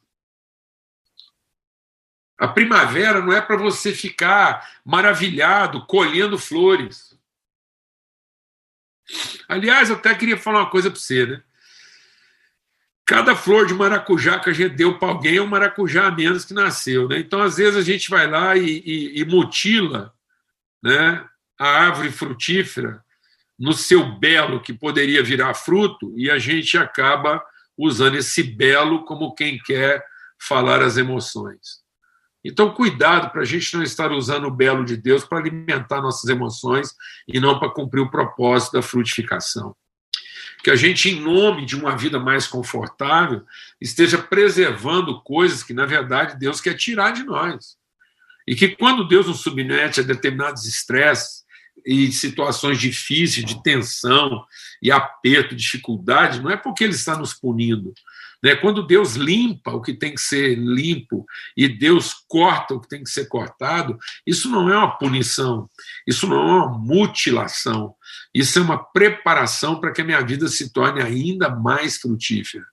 A 2.38 2.48
primavera 2.48 3.22
não 3.22 3.32
é 3.32 3.42
para 3.42 3.56
você 3.56 3.94
ficar 3.94 4.68
maravilhado 4.84 5.86
colhendo 5.86 6.38
flores. 6.38 7.18
Aliás, 9.48 9.90
eu 9.90 9.96
até 9.96 10.16
queria 10.16 10.38
falar 10.38 10.60
uma 10.62 10.70
coisa 10.70 10.90
para 10.90 11.00
você, 11.00 11.26
né? 11.26 11.44
Cada 13.06 13.36
flor 13.36 13.66
de 13.66 13.74
maracujá 13.74 14.40
que 14.40 14.50
a 14.50 14.54
gente 14.54 14.76
deu 14.76 14.98
para 14.98 15.10
alguém 15.10 15.36
é 15.36 15.42
um 15.42 15.48
maracujá 15.48 16.08
a 16.08 16.12
menos 16.12 16.46
que 16.46 16.54
nasceu, 16.54 17.08
né? 17.10 17.20
Então, 17.20 17.42
às 17.42 17.58
vezes, 17.58 17.76
a 17.76 17.82
gente 17.82 18.10
vai 18.10 18.28
lá 18.28 18.56
e, 18.56 18.82
e, 18.86 19.22
e 19.22 19.26
mutila 19.26 20.14
né, 20.82 21.26
a 21.64 21.86
árvore 21.86 22.12
frutífera 22.12 23.02
no 23.58 23.72
seu 23.72 24.20
belo 24.20 24.62
que 24.62 24.74
poderia 24.74 25.24
virar 25.24 25.54
fruto 25.54 26.14
e 26.18 26.30
a 26.30 26.38
gente 26.38 26.78
acaba 26.78 27.42
usando 27.78 28.16
esse 28.16 28.44
belo 28.44 29.06
como 29.06 29.34
quem 29.34 29.58
quer 29.60 30.04
falar 30.38 30.82
as 30.82 30.98
emoções. 30.98 31.82
Então, 32.44 32.74
cuidado 32.74 33.32
para 33.32 33.44
a 33.44 33.46
gente 33.46 33.74
não 33.74 33.82
estar 33.82 34.12
usando 34.12 34.48
o 34.48 34.52
belo 34.52 34.84
de 34.84 34.98
Deus 34.98 35.24
para 35.24 35.38
alimentar 35.38 36.02
nossas 36.02 36.30
emoções 36.30 36.94
e 37.26 37.40
não 37.40 37.58
para 37.58 37.70
cumprir 37.70 38.02
o 38.02 38.12
propósito 38.12 38.74
da 38.74 38.82
frutificação. 38.82 39.74
Que 40.62 40.70
a 40.70 40.76
gente, 40.76 41.10
em 41.10 41.22
nome 41.22 41.66
de 41.66 41.78
uma 41.78 41.96
vida 41.96 42.20
mais 42.20 42.46
confortável, 42.46 43.46
esteja 43.80 44.18
preservando 44.18 45.22
coisas 45.22 45.64
que, 45.64 45.74
na 45.74 45.86
verdade, 45.86 46.38
Deus 46.38 46.60
quer 46.60 46.74
tirar 46.74 47.12
de 47.12 47.24
nós. 47.24 47.78
E 48.46 48.56
que 48.56 48.76
quando 48.76 49.08
Deus 49.08 49.28
nos 49.28 49.40
submete 49.40 50.02
a 50.02 50.04
determinados 50.04 50.66
estresses, 50.66 51.43
e 51.86 52.12
situações 52.12 52.80
difíceis, 52.80 53.46
de 53.46 53.62
tensão 53.62 54.46
e 54.82 54.92
aperto, 54.92 55.56
dificuldade, 55.56 56.42
não 56.42 56.50
é 56.50 56.58
porque 56.58 56.84
Ele 56.84 56.94
está 56.94 57.18
nos 57.18 57.34
punindo. 57.34 57.94
Né? 58.44 58.56
Quando 58.56 58.86
Deus 58.86 59.16
limpa 59.16 59.72
o 59.72 59.82
que 59.82 59.94
tem 59.94 60.14
que 60.14 60.22
ser 60.22 60.56
limpo 60.56 61.26
e 61.56 61.70
Deus 61.70 62.14
corta 62.28 62.74
o 62.74 62.82
que 62.82 62.90
tem 62.90 63.02
que 63.02 63.10
ser 63.10 63.28
cortado, 63.28 63.98
isso 64.28 64.50
não 64.50 64.70
é 64.70 64.78
uma 64.78 64.98
punição, 64.98 65.70
isso 66.06 66.28
não 66.28 66.38
é 66.38 66.52
uma 66.52 66.78
mutilação, 66.78 67.96
isso 68.34 68.60
é 68.60 68.62
uma 68.62 68.78
preparação 68.78 69.80
para 69.80 69.94
que 69.94 70.02
a 70.02 70.06
minha 70.06 70.22
vida 70.22 70.48
se 70.50 70.74
torne 70.74 71.02
ainda 71.02 71.50
mais 71.50 71.98
frutífera. 71.98 72.66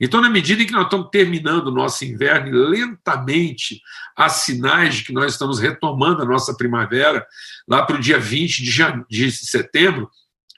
Então, 0.00 0.20
na 0.20 0.30
medida 0.30 0.62
em 0.62 0.66
que 0.66 0.72
nós 0.72 0.84
estamos 0.84 1.08
terminando 1.10 1.68
o 1.68 1.74
nosso 1.74 2.04
inverno 2.04 2.68
lentamente 2.68 3.80
há 4.16 4.28
sinais 4.28 4.96
de 4.96 5.04
que 5.04 5.12
nós 5.12 5.32
estamos 5.32 5.58
retomando 5.58 6.22
a 6.22 6.26
nossa 6.26 6.56
primavera, 6.56 7.26
lá 7.68 7.82
para 7.84 7.96
o 7.96 8.00
dia 8.00 8.18
20 8.18 8.62
de, 8.62 9.04
de 9.08 9.32
setembro, 9.32 10.10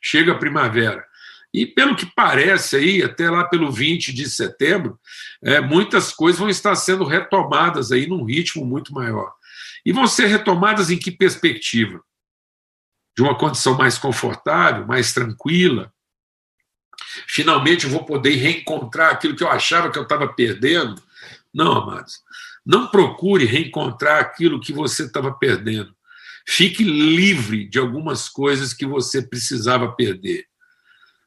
chega 0.03 0.33
a 0.33 0.39
primavera. 0.39 1.05
E 1.55 1.67
pelo 1.67 1.95
que 1.95 2.07
parece 2.07 2.77
aí, 2.77 3.03
até 3.03 3.29
lá 3.29 3.45
pelo 3.45 3.71
20 3.71 4.13
de 4.13 4.29
setembro, 4.29 4.99
é, 5.43 5.61
muitas 5.61 6.13
coisas 6.13 6.39
vão 6.39 6.49
estar 6.49 6.75
sendo 6.75 7.05
retomadas 7.05 7.93
aí 7.93 8.07
num 8.07 8.25
ritmo 8.25 8.65
muito 8.65 8.95
maior. 8.95 9.33
E 9.85 9.93
vão 9.93 10.07
ser 10.07 10.27
retomadas 10.27 10.91
em 10.91 10.99
que 10.99 11.11
perspectiva? 11.11 12.01
De 13.15 13.23
uma 13.23 13.37
condição 13.37 13.77
mais 13.77 13.99
confortável, 13.99 14.87
mais 14.87 15.13
tranquila, 15.13 15.93
finalmente 17.27 17.85
eu 17.85 17.91
vou 17.91 18.05
poder 18.05 18.35
reencontrar 18.37 19.13
aquilo 19.13 19.37
que 19.37 19.43
eu 19.43 19.51
achava 19.51 19.91
que 19.91 19.99
eu 19.99 20.03
estava 20.03 20.29
perdendo. 20.29 21.03
Não, 21.53 21.73
amados. 21.73 22.21
Não 22.65 22.87
procure 22.87 23.45
reencontrar 23.45 24.21
aquilo 24.21 24.61
que 24.61 24.73
você 24.73 25.05
estava 25.05 25.33
perdendo. 25.33 25.95
Fique 26.47 26.83
livre 26.83 27.69
de 27.69 27.79
algumas 27.79 28.29
coisas 28.29 28.73
que 28.73 28.87
você 28.87 29.23
precisava 29.23 29.93
perder. 29.93 30.47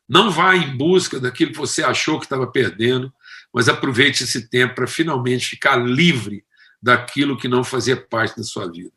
Não 0.08 0.30
vá 0.30 0.56
em 0.56 0.76
busca 0.78 1.20
daquilo 1.20 1.52
que 1.52 1.58
você 1.58 1.84
achou 1.84 2.20
que 2.20 2.26
estava 2.26 2.48
perdendo, 2.48 3.12
mas 3.54 3.68
aproveite 3.68 4.24
esse 4.24 4.50
tempo 4.50 4.76
para 4.76 4.88
finalmente 4.88 5.48
ficar 5.48 5.78
livre 5.78 6.46
daquilo 6.82 7.38
que 7.38 7.48
não 7.48 7.64
fazia 7.64 7.98
parte 7.98 8.38
da 8.38 8.44
sua 8.44 8.72
vida. 8.72 8.92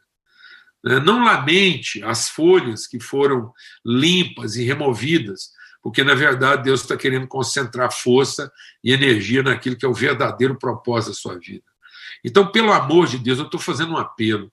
Não 1.04 1.24
lamente 1.24 2.02
as 2.02 2.28
folhas 2.28 2.86
que 2.86 3.00
foram 3.00 3.52
limpas 3.84 4.56
e 4.56 4.64
removidas, 4.64 5.50
porque 5.82 6.02
na 6.02 6.14
verdade 6.14 6.64
Deus 6.64 6.80
está 6.82 6.96
querendo 6.96 7.26
concentrar 7.26 7.92
força 7.92 8.50
e 8.82 8.92
energia 8.92 9.42
naquilo 9.42 9.76
que 9.76 9.86
é 9.86 9.88
o 9.88 9.94
verdadeiro 9.94 10.58
propósito 10.58 11.10
da 11.10 11.14
sua 11.14 11.38
vida. 11.38 11.64
Então, 12.24 12.50
pelo 12.50 12.72
amor 12.72 13.06
de 13.06 13.18
Deus, 13.18 13.38
eu 13.38 13.44
estou 13.44 13.60
fazendo 13.60 13.92
um 13.92 13.96
apelo. 13.96 14.50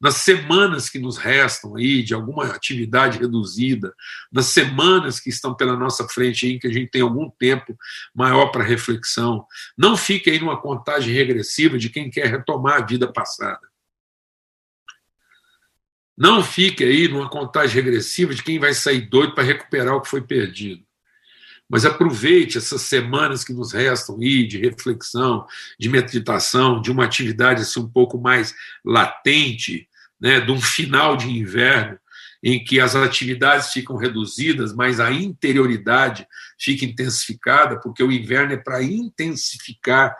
Nas 0.00 0.14
semanas 0.18 0.88
que 0.88 0.98
nos 0.98 1.18
restam 1.18 1.74
aí, 1.74 2.04
de 2.04 2.14
alguma 2.14 2.46
atividade 2.46 3.18
reduzida, 3.18 3.92
nas 4.30 4.46
semanas 4.46 5.18
que 5.18 5.28
estão 5.28 5.54
pela 5.54 5.76
nossa 5.76 6.06
frente 6.08 6.46
aí, 6.46 6.58
que 6.58 6.68
a 6.68 6.72
gente 6.72 6.90
tem 6.90 7.02
algum 7.02 7.28
tempo 7.28 7.76
maior 8.14 8.46
para 8.52 8.62
reflexão, 8.62 9.44
não 9.76 9.96
fique 9.96 10.30
aí 10.30 10.38
numa 10.38 10.60
contagem 10.60 11.12
regressiva 11.12 11.76
de 11.76 11.90
quem 11.90 12.08
quer 12.08 12.26
retomar 12.26 12.76
a 12.76 12.86
vida 12.86 13.12
passada. 13.12 13.67
Não 16.18 16.42
fique 16.42 16.82
aí 16.82 17.06
numa 17.06 17.30
contagem 17.30 17.76
regressiva 17.76 18.34
de 18.34 18.42
quem 18.42 18.58
vai 18.58 18.74
sair 18.74 19.02
doido 19.02 19.36
para 19.36 19.44
recuperar 19.44 19.94
o 19.94 20.00
que 20.00 20.08
foi 20.08 20.20
perdido. 20.20 20.82
Mas 21.68 21.84
aproveite 21.84 22.58
essas 22.58 22.82
semanas 22.82 23.44
que 23.44 23.52
nos 23.52 23.72
restam 23.72 24.16
aí 24.20 24.44
de 24.44 24.58
reflexão, 24.58 25.46
de 25.78 25.88
meditação, 25.88 26.80
de 26.80 26.90
uma 26.90 27.04
atividade 27.04 27.62
assim, 27.62 27.78
um 27.78 27.88
pouco 27.88 28.18
mais 28.18 28.52
latente, 28.84 29.88
né, 30.20 30.40
de 30.40 30.50
um 30.50 30.60
final 30.60 31.16
de 31.16 31.30
inverno, 31.30 31.96
em 32.42 32.64
que 32.64 32.80
as 32.80 32.96
atividades 32.96 33.72
ficam 33.72 33.96
reduzidas, 33.96 34.72
mas 34.72 34.98
a 34.98 35.12
interioridade 35.12 36.26
fica 36.58 36.84
intensificada, 36.84 37.78
porque 37.78 38.02
o 38.02 38.10
inverno 38.10 38.54
é 38.54 38.56
para 38.56 38.82
intensificar 38.82 40.16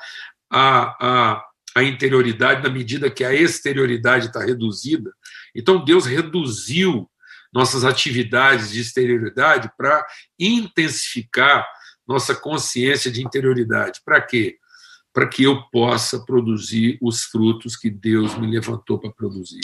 a, 0.48 1.34
a, 1.34 1.44
a 1.74 1.82
interioridade 1.82 2.62
na 2.62 2.68
medida 2.68 3.10
que 3.10 3.24
a 3.24 3.34
exterioridade 3.34 4.26
está 4.26 4.44
reduzida. 4.44 5.12
Então, 5.58 5.84
Deus 5.84 6.06
reduziu 6.06 7.10
nossas 7.52 7.84
atividades 7.84 8.70
de 8.70 8.80
exterioridade 8.80 9.68
para 9.76 10.06
intensificar 10.38 11.66
nossa 12.06 12.34
consciência 12.34 13.10
de 13.10 13.24
interioridade. 13.24 14.00
Para 14.04 14.20
quê? 14.20 14.56
Para 15.12 15.26
que 15.28 15.42
eu 15.42 15.62
possa 15.70 16.24
produzir 16.24 16.96
os 17.02 17.24
frutos 17.24 17.76
que 17.76 17.90
Deus 17.90 18.38
me 18.38 18.46
levantou 18.46 19.00
para 19.00 19.10
produzir. 19.10 19.60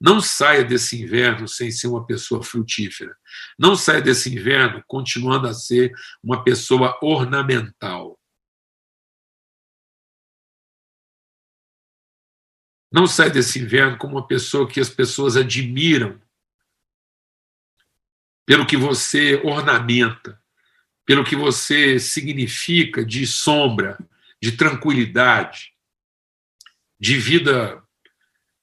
Não 0.00 0.20
saia 0.20 0.64
desse 0.64 1.00
inverno 1.00 1.46
sem 1.46 1.70
ser 1.70 1.86
uma 1.86 2.04
pessoa 2.04 2.42
frutífera. 2.42 3.14
Não 3.56 3.76
saia 3.76 4.02
desse 4.02 4.34
inverno 4.34 4.82
continuando 4.88 5.46
a 5.46 5.54
ser 5.54 5.92
uma 6.20 6.42
pessoa 6.42 6.98
ornamental. 7.00 8.18
Não 12.92 13.06
saia 13.06 13.30
desse 13.30 13.58
inverno 13.58 13.96
como 13.96 14.16
uma 14.16 14.26
pessoa 14.26 14.68
que 14.68 14.80
as 14.80 14.90
pessoas 14.90 15.36
admiram 15.36 16.20
pelo 18.44 18.66
que 18.66 18.76
você 18.76 19.36
ornamenta, 19.44 20.40
pelo 21.06 21.24
que 21.24 21.34
você 21.34 21.98
significa 21.98 23.04
de 23.04 23.26
sombra, 23.26 23.98
de 24.40 24.52
tranquilidade, 24.52 25.72
de 27.00 27.16
vida 27.16 27.82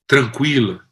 tranquila 0.06 0.90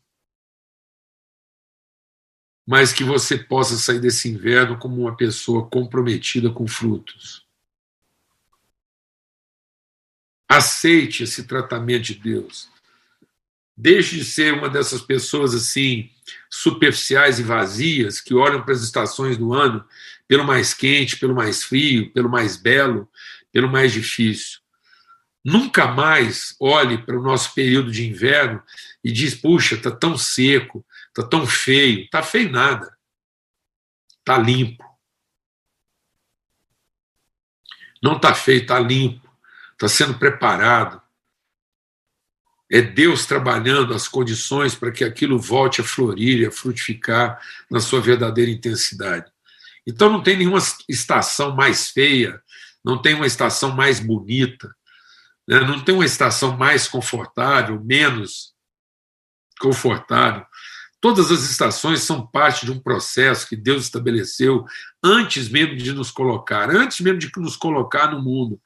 mas 2.68 2.92
que 2.92 3.02
você 3.02 3.38
possa 3.38 3.78
sair 3.78 4.02
desse 4.02 4.28
inverno 4.28 4.78
como 4.78 5.00
uma 5.00 5.16
pessoa 5.16 5.70
comprometida 5.70 6.52
com 6.52 6.68
frutos. 6.68 7.48
Aceite 10.50 11.24
esse 11.24 11.48
tratamento 11.48 12.04
de 12.04 12.16
Deus. 12.16 12.70
Deixe 13.78 14.16
de 14.16 14.26
ser 14.26 14.54
uma 14.54 14.70
dessas 14.70 15.02
pessoas 15.02 15.54
assim 15.54 16.10
superficiais 16.50 17.40
e 17.40 17.44
vazias 17.44 18.20
que 18.20 18.34
olham 18.34 18.64
para 18.64 18.74
as 18.74 18.82
estações 18.82 19.38
do 19.38 19.54
ano 19.54 19.86
pelo 20.28 20.44
mais 20.44 20.74
quente, 20.74 21.18
pelo 21.18 21.36
mais 21.36 21.64
frio, 21.64 22.12
pelo 22.12 22.30
mais 22.30 22.58
belo, 22.58 23.08
pelo 23.52 23.70
mais 23.70 23.94
difícil. 23.94 24.60
Nunca 25.46 25.88
mais 25.88 26.56
olhe 26.60 26.98
para 26.98 27.18
o 27.18 27.24
nosso 27.24 27.54
período 27.54 27.92
de 27.92 28.06
inverno 28.06 28.62
e 29.04 29.12
diz: 29.12 29.36
puxa, 29.36 29.76
está 29.76 29.92
tão 29.92 30.18
seco, 30.18 30.86
Está 31.18 31.28
tão 31.28 31.48
feio. 31.48 32.02
Está 32.02 32.22
feio 32.22 32.52
nada. 32.52 32.96
Está 34.20 34.38
limpo. 34.38 34.86
Não 38.04 38.18
está 38.18 38.36
feio, 38.36 38.62
está 38.62 38.80
limpo. 38.80 39.28
Está 39.72 39.88
sendo 39.88 40.20
preparado. 40.20 41.02
É 42.70 42.82
Deus 42.82 43.26
trabalhando 43.26 43.94
as 43.94 44.08
condições 44.08 44.76
para 44.76 44.92
que 44.92 45.04
aquilo 45.04 45.40
volte 45.40 45.82
a 45.82 45.84
florir 45.84 46.40
e 46.40 46.46
a 46.46 46.52
frutificar 46.52 47.40
na 47.72 47.80
sua 47.80 48.02
verdadeira 48.02 48.52
intensidade. 48.52 49.26
Então 49.86 50.10
não 50.10 50.22
tem 50.22 50.36
nenhuma 50.36 50.60
estação 50.90 51.56
mais 51.56 51.90
feia, 51.90 52.42
não 52.84 53.02
tem 53.02 53.14
uma 53.14 53.26
estação 53.26 53.72
mais 53.72 54.02
bonita, 54.02 54.70
né? 55.48 55.62
não 55.62 55.80
tem 55.80 55.96
uma 55.96 56.06
estação 56.06 56.58
mais 56.58 56.88
confortável, 56.88 57.82
menos 57.82 58.54
confortável. 59.60 60.46
Todas 61.00 61.32
as 61.32 61.44
estações 61.50 62.02
são 62.02 62.26
parte 62.26 62.66
de 62.66 62.72
um 62.72 62.80
processo 62.80 63.48
que 63.48 63.56
Deus 63.56 63.84
estabeleceu 63.84 64.66
antes 65.02 65.48
mesmo 65.48 65.78
de 65.78 65.94
nos 65.94 66.10
colocar, 66.10 66.70
antes 66.70 67.00
mesmo 67.00 67.20
de 67.20 67.32
nos 67.38 67.56
colocar 67.56 68.12
no 68.12 68.22
mundo. 68.22 68.60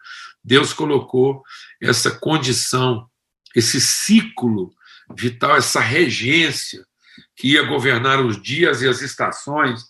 Deus 0.43 0.73
colocou 0.73 1.43
essa 1.79 2.09
condição, 2.09 3.07
esse 3.55 3.79
ciclo 3.81 4.73
vital, 5.15 5.57
essa 5.57 5.79
regência 5.79 6.85
que 7.35 7.49
ia 7.53 7.63
governar 7.63 8.23
os 8.23 8.41
dias 8.41 8.81
e 8.81 8.87
as 8.87 9.01
estações, 9.01 9.83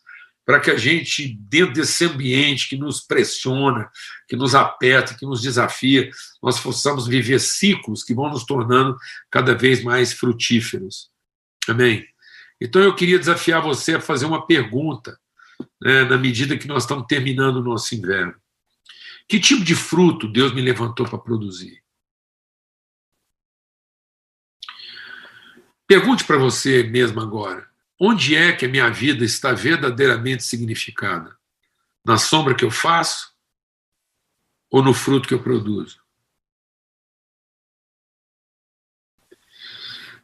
para 0.46 0.60
que 0.60 0.72
a 0.72 0.78
gente, 0.78 1.38
dentro 1.40 1.74
desse 1.74 2.06
ambiente 2.06 2.68
que 2.68 2.76
nos 2.76 3.02
pressiona, 3.02 3.90
que 4.28 4.36
nos 4.36 4.56
aperta, 4.56 5.14
que 5.14 5.26
nos 5.26 5.42
desafia, 5.42 6.10
nós 6.42 6.60
possamos 6.60 7.08
viver 7.08 7.40
ciclos 7.40 8.04
que 8.04 8.14
vão 8.14 8.30
nos 8.30 8.46
tornando 8.46 8.98
cada 9.30 9.54
vez 9.54 9.84
mais 9.84 10.14
frutíferos. 10.14 11.10
Amém? 11.68 12.06
Então 12.60 12.82
eu 12.82 12.96
queria 12.96 13.20
desafiar 13.20 13.62
você 13.62 13.96
a 13.96 14.02
fazer 14.02 14.26
uma 14.26 14.46
pergunta, 14.46 15.18
né, 15.82 16.04
na 16.06 16.18
medida 16.18 16.58
que 16.58 16.68
nós 16.68 16.84
estamos 16.84 17.06
terminando 17.08 17.58
o 17.58 17.64
nosso 17.64 17.94
inverno. 17.96 18.34
Que 19.28 19.40
tipo 19.40 19.64
de 19.64 19.76
fruto 19.76 20.28
Deus 20.28 20.54
me 20.54 20.62
levantou 20.62 21.08
para 21.08 21.18
produzir? 21.18 21.81
Pergunte 25.92 26.24
para 26.24 26.38
você 26.38 26.84
mesmo 26.84 27.20
agora: 27.20 27.70
onde 28.00 28.34
é 28.34 28.54
que 28.54 28.66
a 28.66 28.70
minha 28.70 28.90
vida 28.90 29.26
está 29.26 29.52
verdadeiramente 29.52 30.42
significada? 30.42 31.36
Na 32.02 32.18
sombra 32.18 32.56
que 32.56 32.64
eu 32.64 32.72
faço 32.72 33.36
ou 34.70 34.82
no 34.82 34.94
fruto 34.94 35.28
que 35.28 35.34
eu 35.34 35.44
produzo? 35.44 36.02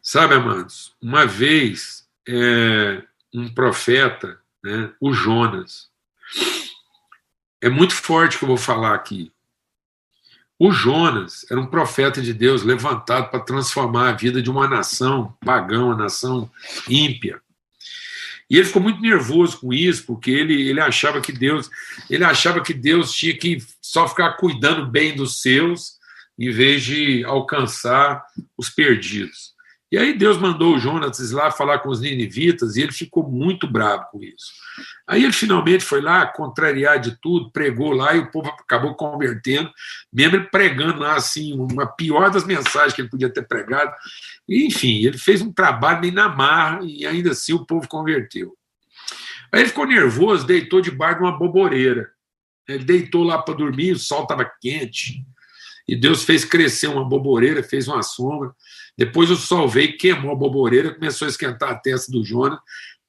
Sabe, 0.01 0.35
amados, 0.35 0.95
uma 1.01 1.25
vez 1.25 2.07
é, 2.25 3.03
um 3.33 3.53
profeta, 3.53 4.41
né, 4.63 4.93
o 5.01 5.11
Jonas. 5.11 5.91
É 7.59 7.67
muito 7.67 7.93
forte 7.93 8.37
o 8.37 8.39
que 8.39 8.45
eu 8.45 8.49
vou 8.49 8.57
falar 8.57 8.95
aqui. 8.95 9.33
O 10.59 10.71
Jonas 10.71 11.45
era 11.51 11.59
um 11.59 11.67
profeta 11.67 12.21
de 12.21 12.33
Deus 12.33 12.63
levantado 12.63 13.29
para 13.29 13.39
transformar 13.39 14.09
a 14.09 14.13
vida 14.13 14.41
de 14.41 14.49
uma 14.49 14.67
nação 14.67 15.35
pagã, 15.45 15.83
uma 15.83 15.95
nação 15.95 16.49
ímpia. 16.89 17.39
E 18.49 18.55
ele 18.55 18.65
ficou 18.65 18.81
muito 18.81 19.01
nervoso 19.01 19.59
com 19.59 19.73
isso, 19.73 20.05
porque 20.05 20.31
ele, 20.31 20.69
ele 20.69 20.79
achava 20.79 21.21
que 21.21 21.31
Deus, 21.31 21.69
ele 22.09 22.23
achava 22.23 22.61
que 22.61 22.73
Deus 22.73 23.11
tinha 23.11 23.37
que 23.37 23.57
só 23.81 24.07
ficar 24.07 24.33
cuidando 24.33 24.87
bem 24.87 25.15
dos 25.15 25.41
seus, 25.41 25.97
em 26.39 26.49
vez 26.49 26.83
de 26.83 27.23
alcançar 27.25 28.23
os 28.57 28.69
perdidos. 28.69 29.56
E 29.89 29.97
aí 29.97 30.17
Deus 30.17 30.37
mandou 30.37 30.75
o 30.75 30.79
Jonas 30.79 31.31
lá 31.31 31.49
falar 31.49 31.79
com 31.79 31.89
os 31.89 32.01
ninivitas 32.01 32.75
e 32.75 32.81
ele 32.81 32.91
ficou 32.91 33.23
muito 33.23 33.65
bravo 33.65 34.05
com 34.11 34.21
isso. 34.21 34.51
Aí 35.07 35.23
ele 35.23 35.31
finalmente 35.31 35.83
foi 35.83 36.01
lá 36.01 36.25
contrariar 36.25 36.99
de 36.99 37.17
tudo, 37.21 37.51
pregou 37.51 37.91
lá 37.93 38.13
e 38.13 38.19
o 38.19 38.29
povo 38.29 38.49
acabou 38.49 38.95
convertendo, 38.95 39.71
mesmo 40.11 40.35
ele 40.35 40.45
pregando 40.45 40.99
lá 40.99 41.15
assim, 41.15 41.53
uma 41.53 41.87
pior 41.87 42.29
das 42.29 42.43
mensagens 42.43 42.93
que 42.93 43.01
ele 43.01 43.09
podia 43.09 43.29
ter 43.29 43.47
pregado. 43.47 43.93
E, 44.47 44.67
enfim, 44.67 45.05
ele 45.05 45.17
fez 45.17 45.41
um 45.41 45.53
trabalho 45.53 46.01
bem 46.01 46.11
na 46.11 46.27
marra 46.27 46.81
e 46.83 47.05
ainda 47.05 47.31
assim 47.31 47.53
o 47.53 47.65
povo 47.65 47.87
converteu. 47.87 48.53
Aí 49.53 49.61
ele 49.61 49.69
ficou 49.69 49.87
nervoso, 49.87 50.45
deitou 50.45 50.81
debaixo 50.81 51.19
de 51.19 51.23
uma 51.23 51.37
boboreira. 51.37 52.09
Ele 52.67 52.83
deitou 52.83 53.23
lá 53.23 53.41
para 53.41 53.53
dormir, 53.53 53.93
o 53.93 53.99
sol 53.99 54.23
estava 54.23 54.43
quente. 54.61 55.25
E 55.87 55.95
Deus 55.95 56.23
fez 56.23 56.43
crescer 56.43 56.87
uma 56.87 57.07
boboreira, 57.07 57.63
fez 57.63 57.87
uma 57.87 58.03
sombra. 58.03 58.53
Depois 58.97 59.31
o 59.31 59.35
sol 59.35 59.69
veio, 59.69 59.97
queimou 59.97 60.31
a 60.31 60.35
boboreira, 60.35 60.93
começou 60.93 61.25
a 61.25 61.29
esquentar 61.29 61.71
a 61.71 61.75
testa 61.75 62.11
do 62.11 62.25
Jonas. 62.25 62.59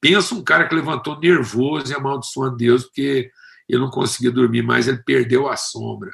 Pensa 0.00 0.34
um 0.34 0.44
cara 0.44 0.68
que 0.68 0.74
levantou 0.74 1.18
nervoso 1.18 1.90
e 1.90 1.96
amaldiçoando 1.96 2.56
Deus, 2.56 2.84
porque 2.84 3.30
ele 3.68 3.80
não 3.80 3.90
conseguia 3.90 4.30
dormir 4.30 4.62
mais, 4.62 4.86
ele 4.86 5.02
perdeu 5.04 5.48
a 5.48 5.56
sombra. 5.56 6.12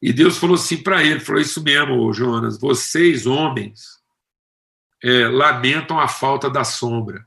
E 0.00 0.12
Deus 0.12 0.36
falou 0.36 0.54
assim 0.54 0.82
para 0.82 1.02
ele: 1.02 1.20
falou 1.20 1.40
isso 1.40 1.62
mesmo, 1.62 2.12
Jonas, 2.12 2.58
vocês, 2.60 3.26
homens, 3.26 4.00
é, 5.02 5.26
lamentam 5.28 5.98
a 5.98 6.06
falta 6.06 6.48
da 6.48 6.64
sombra. 6.64 7.26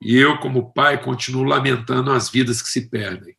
E 0.00 0.16
eu, 0.16 0.38
como 0.38 0.72
pai, 0.72 1.02
continuo 1.02 1.44
lamentando 1.44 2.10
as 2.10 2.28
vidas 2.28 2.60
que 2.60 2.68
se 2.68 2.88
perdem. 2.88 3.36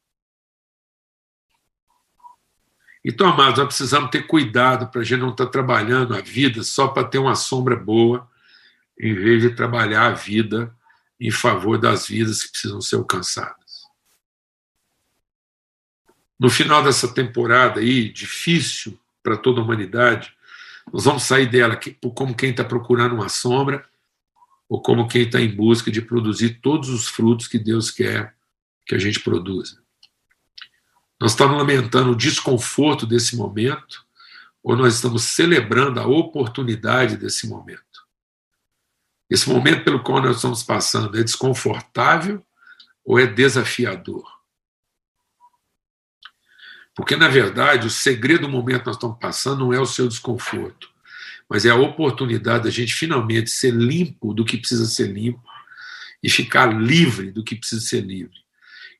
Então, 3.07 3.27
amados, 3.29 3.59
nós 3.59 3.67
precisamos 3.67 4.09
ter 4.09 4.25
cuidado 4.25 4.87
para 4.87 5.01
a 5.01 5.03
gente 5.03 5.19
não 5.19 5.29
estar 5.29 5.45
tá 5.45 5.51
trabalhando 5.51 6.15
a 6.15 6.21
vida 6.21 6.63
só 6.63 6.87
para 6.87 7.07
ter 7.07 7.19
uma 7.19 7.35
sombra 7.35 7.75
boa, 7.75 8.27
em 8.99 9.13
vez 9.13 9.43
de 9.43 9.51
trabalhar 9.51 10.07
a 10.07 10.13
vida 10.13 10.75
em 11.19 11.29
favor 11.29 11.77
das 11.77 12.07
vidas 12.07 12.41
que 12.41 12.49
precisam 12.49 12.81
ser 12.81 12.95
alcançadas. 12.95 13.85
No 16.39 16.49
final 16.49 16.83
dessa 16.83 17.07
temporada 17.07 17.79
aí, 17.79 18.09
difícil 18.09 18.99
para 19.21 19.37
toda 19.37 19.61
a 19.61 19.63
humanidade, 19.63 20.33
nós 20.91 21.03
vamos 21.03 21.21
sair 21.21 21.45
dela 21.45 21.79
como 22.15 22.35
quem 22.35 22.49
está 22.49 22.63
procurando 22.63 23.13
uma 23.13 23.29
sombra 23.29 23.85
ou 24.67 24.81
como 24.81 25.07
quem 25.07 25.21
está 25.21 25.39
em 25.39 25.55
busca 25.55 25.91
de 25.91 26.01
produzir 26.01 26.59
todos 26.59 26.89
os 26.89 27.07
frutos 27.07 27.47
que 27.47 27.59
Deus 27.59 27.91
quer 27.91 28.33
que 28.83 28.95
a 28.95 28.99
gente 28.99 29.19
produza. 29.19 29.84
Nós 31.19 31.31
estamos 31.31 31.57
lamentando 31.57 32.11
o 32.11 32.15
desconforto 32.15 33.05
desse 33.05 33.35
momento 33.35 34.05
ou 34.61 34.75
nós 34.75 34.95
estamos 34.95 35.23
celebrando 35.23 35.99
a 35.99 36.07
oportunidade 36.07 37.17
desse 37.17 37.47
momento? 37.47 37.83
Esse 39.29 39.49
momento 39.49 39.83
pelo 39.83 40.03
qual 40.03 40.21
nós 40.21 40.35
estamos 40.37 40.61
passando 40.61 41.17
é 41.17 41.23
desconfortável 41.23 42.45
ou 43.03 43.17
é 43.17 43.25
desafiador? 43.25 44.23
Porque, 46.95 47.15
na 47.15 47.27
verdade, 47.27 47.87
o 47.87 47.91
segredo 47.91 48.41
do 48.41 48.49
momento 48.49 48.81
que 48.81 48.87
nós 48.87 48.95
estamos 48.95 49.17
passando 49.19 49.59
não 49.59 49.73
é 49.73 49.79
o 49.79 49.85
seu 49.85 50.07
desconforto, 50.07 50.89
mas 51.49 51.65
é 51.65 51.69
a 51.69 51.75
oportunidade 51.75 52.65
da 52.65 52.69
gente 52.69 52.93
finalmente 52.93 53.49
ser 53.49 53.73
limpo 53.73 54.33
do 54.33 54.45
que 54.45 54.57
precisa 54.57 54.85
ser 54.85 55.07
limpo 55.07 55.43
e 56.23 56.29
ficar 56.29 56.67
livre 56.67 57.31
do 57.31 57.43
que 57.43 57.55
precisa 57.55 57.81
ser 57.81 58.01
livre. 58.01 58.44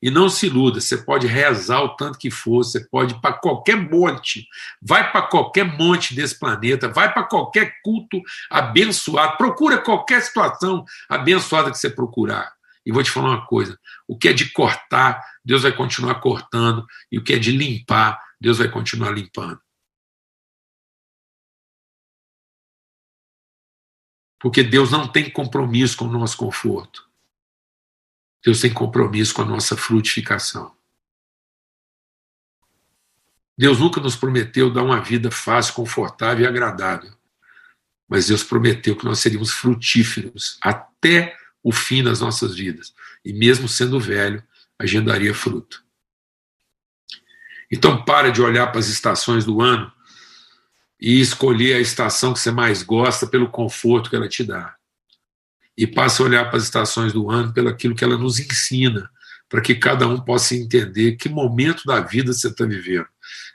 E 0.02 0.10
não 0.10 0.28
se 0.28 0.46
iluda, 0.46 0.80
você 0.80 0.96
pode 0.96 1.26
rezar 1.26 1.80
o 1.82 1.96
tanto 1.96 2.18
que 2.18 2.30
for, 2.30 2.64
você 2.64 2.80
pode 2.88 3.14
ir 3.14 3.20
para 3.20 3.32
qualquer 3.32 3.76
monte, 3.76 4.46
vai 4.80 5.10
para 5.10 5.22
qualquer 5.22 5.64
monte 5.64 6.14
desse 6.14 6.38
planeta, 6.38 6.88
vai 6.88 7.12
para 7.12 7.24
qualquer 7.24 7.80
culto 7.82 8.20
abençoado, 8.50 9.36
procura 9.36 9.78
qualquer 9.78 10.20
situação 10.22 10.84
abençoada 11.08 11.70
que 11.70 11.78
você 11.78 11.90
procurar. 11.90 12.54
E 12.84 12.92
vou 12.92 13.02
te 13.02 13.10
falar 13.10 13.30
uma 13.30 13.46
coisa: 13.46 13.78
o 14.06 14.16
que 14.16 14.28
é 14.28 14.32
de 14.32 14.52
cortar, 14.52 15.20
Deus 15.44 15.62
vai 15.62 15.72
continuar 15.72 16.16
cortando, 16.16 16.86
e 17.10 17.18
o 17.18 17.24
que 17.24 17.32
é 17.32 17.38
de 17.38 17.50
limpar, 17.50 18.20
Deus 18.40 18.58
vai 18.58 18.68
continuar 18.68 19.10
limpando. 19.10 19.60
Porque 24.38 24.62
Deus 24.62 24.90
não 24.90 25.08
tem 25.08 25.30
compromisso 25.30 25.96
com 25.96 26.04
o 26.04 26.12
nosso 26.12 26.36
conforto. 26.36 27.05
Deus 28.46 28.60
tem 28.60 28.72
compromisso 28.72 29.34
com 29.34 29.42
a 29.42 29.44
nossa 29.44 29.76
frutificação. 29.76 30.72
Deus 33.58 33.80
nunca 33.80 34.00
nos 34.00 34.14
prometeu 34.14 34.72
dar 34.72 34.84
uma 34.84 35.00
vida 35.00 35.32
fácil, 35.32 35.74
confortável 35.74 36.44
e 36.44 36.48
agradável. 36.48 37.12
Mas 38.08 38.28
Deus 38.28 38.44
prometeu 38.44 38.94
que 38.94 39.04
nós 39.04 39.18
seríamos 39.18 39.50
frutíferos 39.50 40.58
até 40.62 41.36
o 41.60 41.72
fim 41.72 42.04
das 42.04 42.20
nossas 42.20 42.54
vidas. 42.54 42.94
E 43.24 43.32
mesmo 43.32 43.66
sendo 43.66 43.98
velho, 43.98 44.40
agendaria 44.78 45.34
fruto. 45.34 45.84
Então 47.68 48.04
para 48.04 48.30
de 48.30 48.40
olhar 48.40 48.68
para 48.68 48.78
as 48.78 48.86
estações 48.86 49.44
do 49.44 49.60
ano 49.60 49.92
e 51.00 51.20
escolher 51.20 51.74
a 51.74 51.80
estação 51.80 52.32
que 52.32 52.38
você 52.38 52.52
mais 52.52 52.84
gosta 52.84 53.26
pelo 53.26 53.50
conforto 53.50 54.08
que 54.08 54.14
ela 54.14 54.28
te 54.28 54.44
dá 54.44 54.75
e 55.76 55.86
passe 55.86 56.22
a 56.22 56.24
olhar 56.24 56.44
para 56.46 56.56
as 56.56 56.64
estações 56.64 57.12
do 57.12 57.30
ano 57.30 57.52
pelo 57.52 57.68
aquilo 57.68 57.94
que 57.94 58.04
ela 58.04 58.16
nos 58.16 58.38
ensina, 58.38 59.10
para 59.48 59.60
que 59.60 59.74
cada 59.74 60.08
um 60.08 60.18
possa 60.20 60.54
entender 60.54 61.16
que 61.16 61.28
momento 61.28 61.84
da 61.84 62.00
vida 62.00 62.32
você 62.32 62.48
está 62.48 62.64
vivendo, 62.64 63.06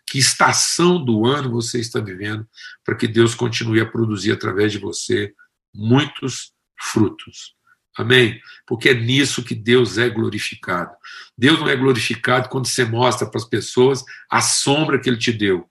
que 0.07 0.19
estação 0.19 1.03
do 1.03 1.25
ano 1.25 1.51
você 1.51 1.79
está 1.79 1.99
vivendo, 1.99 2.47
para 2.85 2.95
que 2.95 3.07
Deus 3.07 3.33
continue 3.33 3.81
a 3.81 3.85
produzir 3.85 4.31
através 4.31 4.71
de 4.71 4.77
você 4.77 5.33
muitos 5.73 6.53
frutos. 6.79 7.55
Amém? 7.97 8.39
Porque 8.65 8.89
é 8.89 8.93
nisso 8.93 9.43
que 9.43 9.53
Deus 9.53 9.97
é 9.97 10.09
glorificado. 10.09 10.91
Deus 11.37 11.59
não 11.59 11.67
é 11.67 11.75
glorificado 11.75 12.47
quando 12.47 12.67
você 12.67 12.85
mostra 12.85 13.29
para 13.29 13.39
as 13.39 13.47
pessoas 13.47 14.03
a 14.29 14.41
sombra 14.41 14.99
que 14.99 15.09
Ele 15.09 15.17
te 15.17 15.33
deu. 15.33 15.69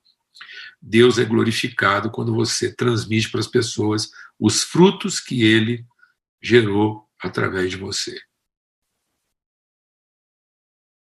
Deus 0.83 1.19
é 1.19 1.25
glorificado 1.25 2.11
quando 2.11 2.35
você 2.35 2.75
transmite 2.75 3.31
para 3.31 3.41
as 3.41 3.47
pessoas 3.47 4.11
os 4.39 4.63
frutos 4.63 5.19
que 5.19 5.43
Ele 5.43 5.85
gerou 6.41 7.09
através 7.19 7.71
de 7.71 7.77
você. 7.77 8.21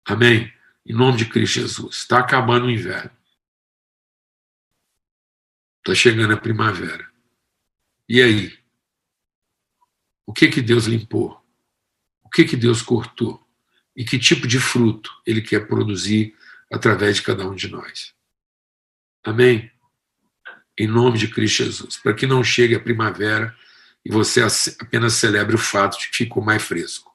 Amém? 0.05 0.51
Em 0.85 0.93
nome 0.93 1.17
de 1.17 1.25
Cristo 1.25 1.59
Jesus. 1.59 1.97
Está 1.97 2.19
acabando 2.19 2.65
o 2.65 2.71
inverno. 2.71 3.11
Está 5.79 5.95
chegando 5.95 6.33
a 6.33 6.37
primavera. 6.37 7.09
E 8.09 8.21
aí? 8.21 8.59
O 10.25 10.33
que 10.33 10.47
que 10.47 10.61
Deus 10.61 10.85
limpou? 10.85 11.43
O 12.23 12.29
que 12.29 12.45
que 12.45 12.55
Deus 12.55 12.81
cortou? 12.81 13.45
E 13.95 14.03
que 14.03 14.17
tipo 14.17 14.47
de 14.47 14.59
fruto 14.59 15.11
Ele 15.25 15.41
quer 15.41 15.67
produzir 15.67 16.35
através 16.71 17.17
de 17.17 17.23
cada 17.23 17.47
um 17.47 17.55
de 17.55 17.67
nós? 17.67 18.15
Amém? 19.23 19.71
Em 20.77 20.87
nome 20.87 21.17
de 21.17 21.27
Cristo 21.27 21.63
Jesus. 21.63 21.97
Para 21.97 22.13
que 22.13 22.25
não 22.25 22.43
chegue 22.43 22.75
a 22.75 22.79
primavera 22.79 23.55
e 24.03 24.11
você 24.11 24.41
apenas 24.79 25.13
celebre 25.13 25.55
o 25.55 25.59
fato 25.59 25.99
de 25.99 26.09
que 26.09 26.17
ficou 26.17 26.43
mais 26.43 26.63
fresco, 26.63 27.11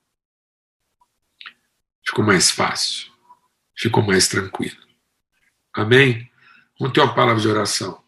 ficou 2.04 2.24
mais 2.24 2.50
fácil, 2.50 3.10
ficou 3.76 4.02
mais 4.02 4.28
tranquilo. 4.28 4.76
Amém? 5.72 6.30
Vamos 6.78 6.94
ter 6.94 7.00
uma 7.00 7.14
palavra 7.14 7.40
de 7.40 7.48
oração. 7.48 8.02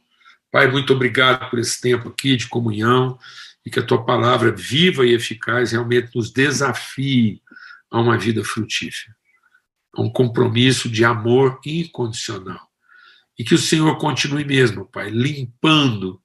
Pai, 0.51 0.71
muito 0.71 0.95
obrigado 0.95 1.51
por 1.51 1.59
esse 1.59 1.81
tempo 1.81 2.09
aqui 2.09 2.37
de 2.37 2.49
comunhão 2.49 3.19
e 3.65 3.71
que 3.71 3.79
a 3.79 3.85
tua 3.85 4.05
palavra 4.05 4.51
viva 4.51 5.05
e 5.05 5.13
eficaz 5.13 5.73
realmente 5.73 6.15
nos 6.15 6.33
desafie 6.33 7.43
a 7.91 8.01
uma 8.01 8.17
vida 8.17 8.43
frutífera, 8.45 9.15
a 9.95 10.01
um 10.01 10.11
compromisso 10.11 10.89
de 10.89 11.05
amor 11.05 11.61
incondicional. 11.65 12.67
E 13.39 13.45
que 13.45 13.55
o 13.55 13.59
Senhor 13.59 13.99
continue 13.99 14.45
mesmo, 14.45 14.87
Pai, 14.87 15.11
limpando 15.11 16.21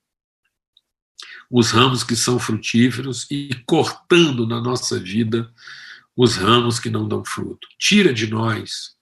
os 1.55 1.69
ramos 1.69 2.03
que 2.03 2.15
são 2.15 2.39
frutíferos 2.39 3.27
e 3.29 3.53
cortando 3.67 4.47
na 4.47 4.59
nossa 4.59 4.99
vida 4.99 5.53
os 6.17 6.35
ramos 6.35 6.79
que 6.79 6.89
não 6.89 7.07
dão 7.07 7.23
fruto. 7.23 7.67
Tira 7.77 8.11
de 8.11 8.25
nós 8.25 8.95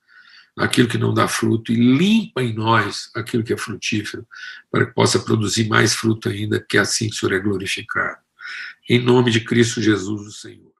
aquilo 0.54 0.86
que 0.86 0.98
não 0.98 1.14
dá 1.14 1.26
fruto 1.26 1.72
e 1.72 1.76
limpa 1.76 2.42
em 2.42 2.52
nós 2.52 3.10
aquilo 3.16 3.42
que 3.42 3.54
é 3.54 3.56
frutífero, 3.56 4.28
para 4.70 4.84
que 4.84 4.92
possa 4.92 5.18
produzir 5.18 5.66
mais 5.66 5.94
fruto 5.94 6.28
ainda, 6.28 6.60
que 6.60 6.76
assim 6.76 7.08
o 7.08 7.14
Senhor 7.14 7.32
é 7.32 7.38
glorificado. 7.38 8.18
Em 8.86 9.02
nome 9.02 9.30
de 9.30 9.40
Cristo 9.40 9.80
Jesus, 9.80 10.26
o 10.26 10.30
Senhor. 10.30 10.71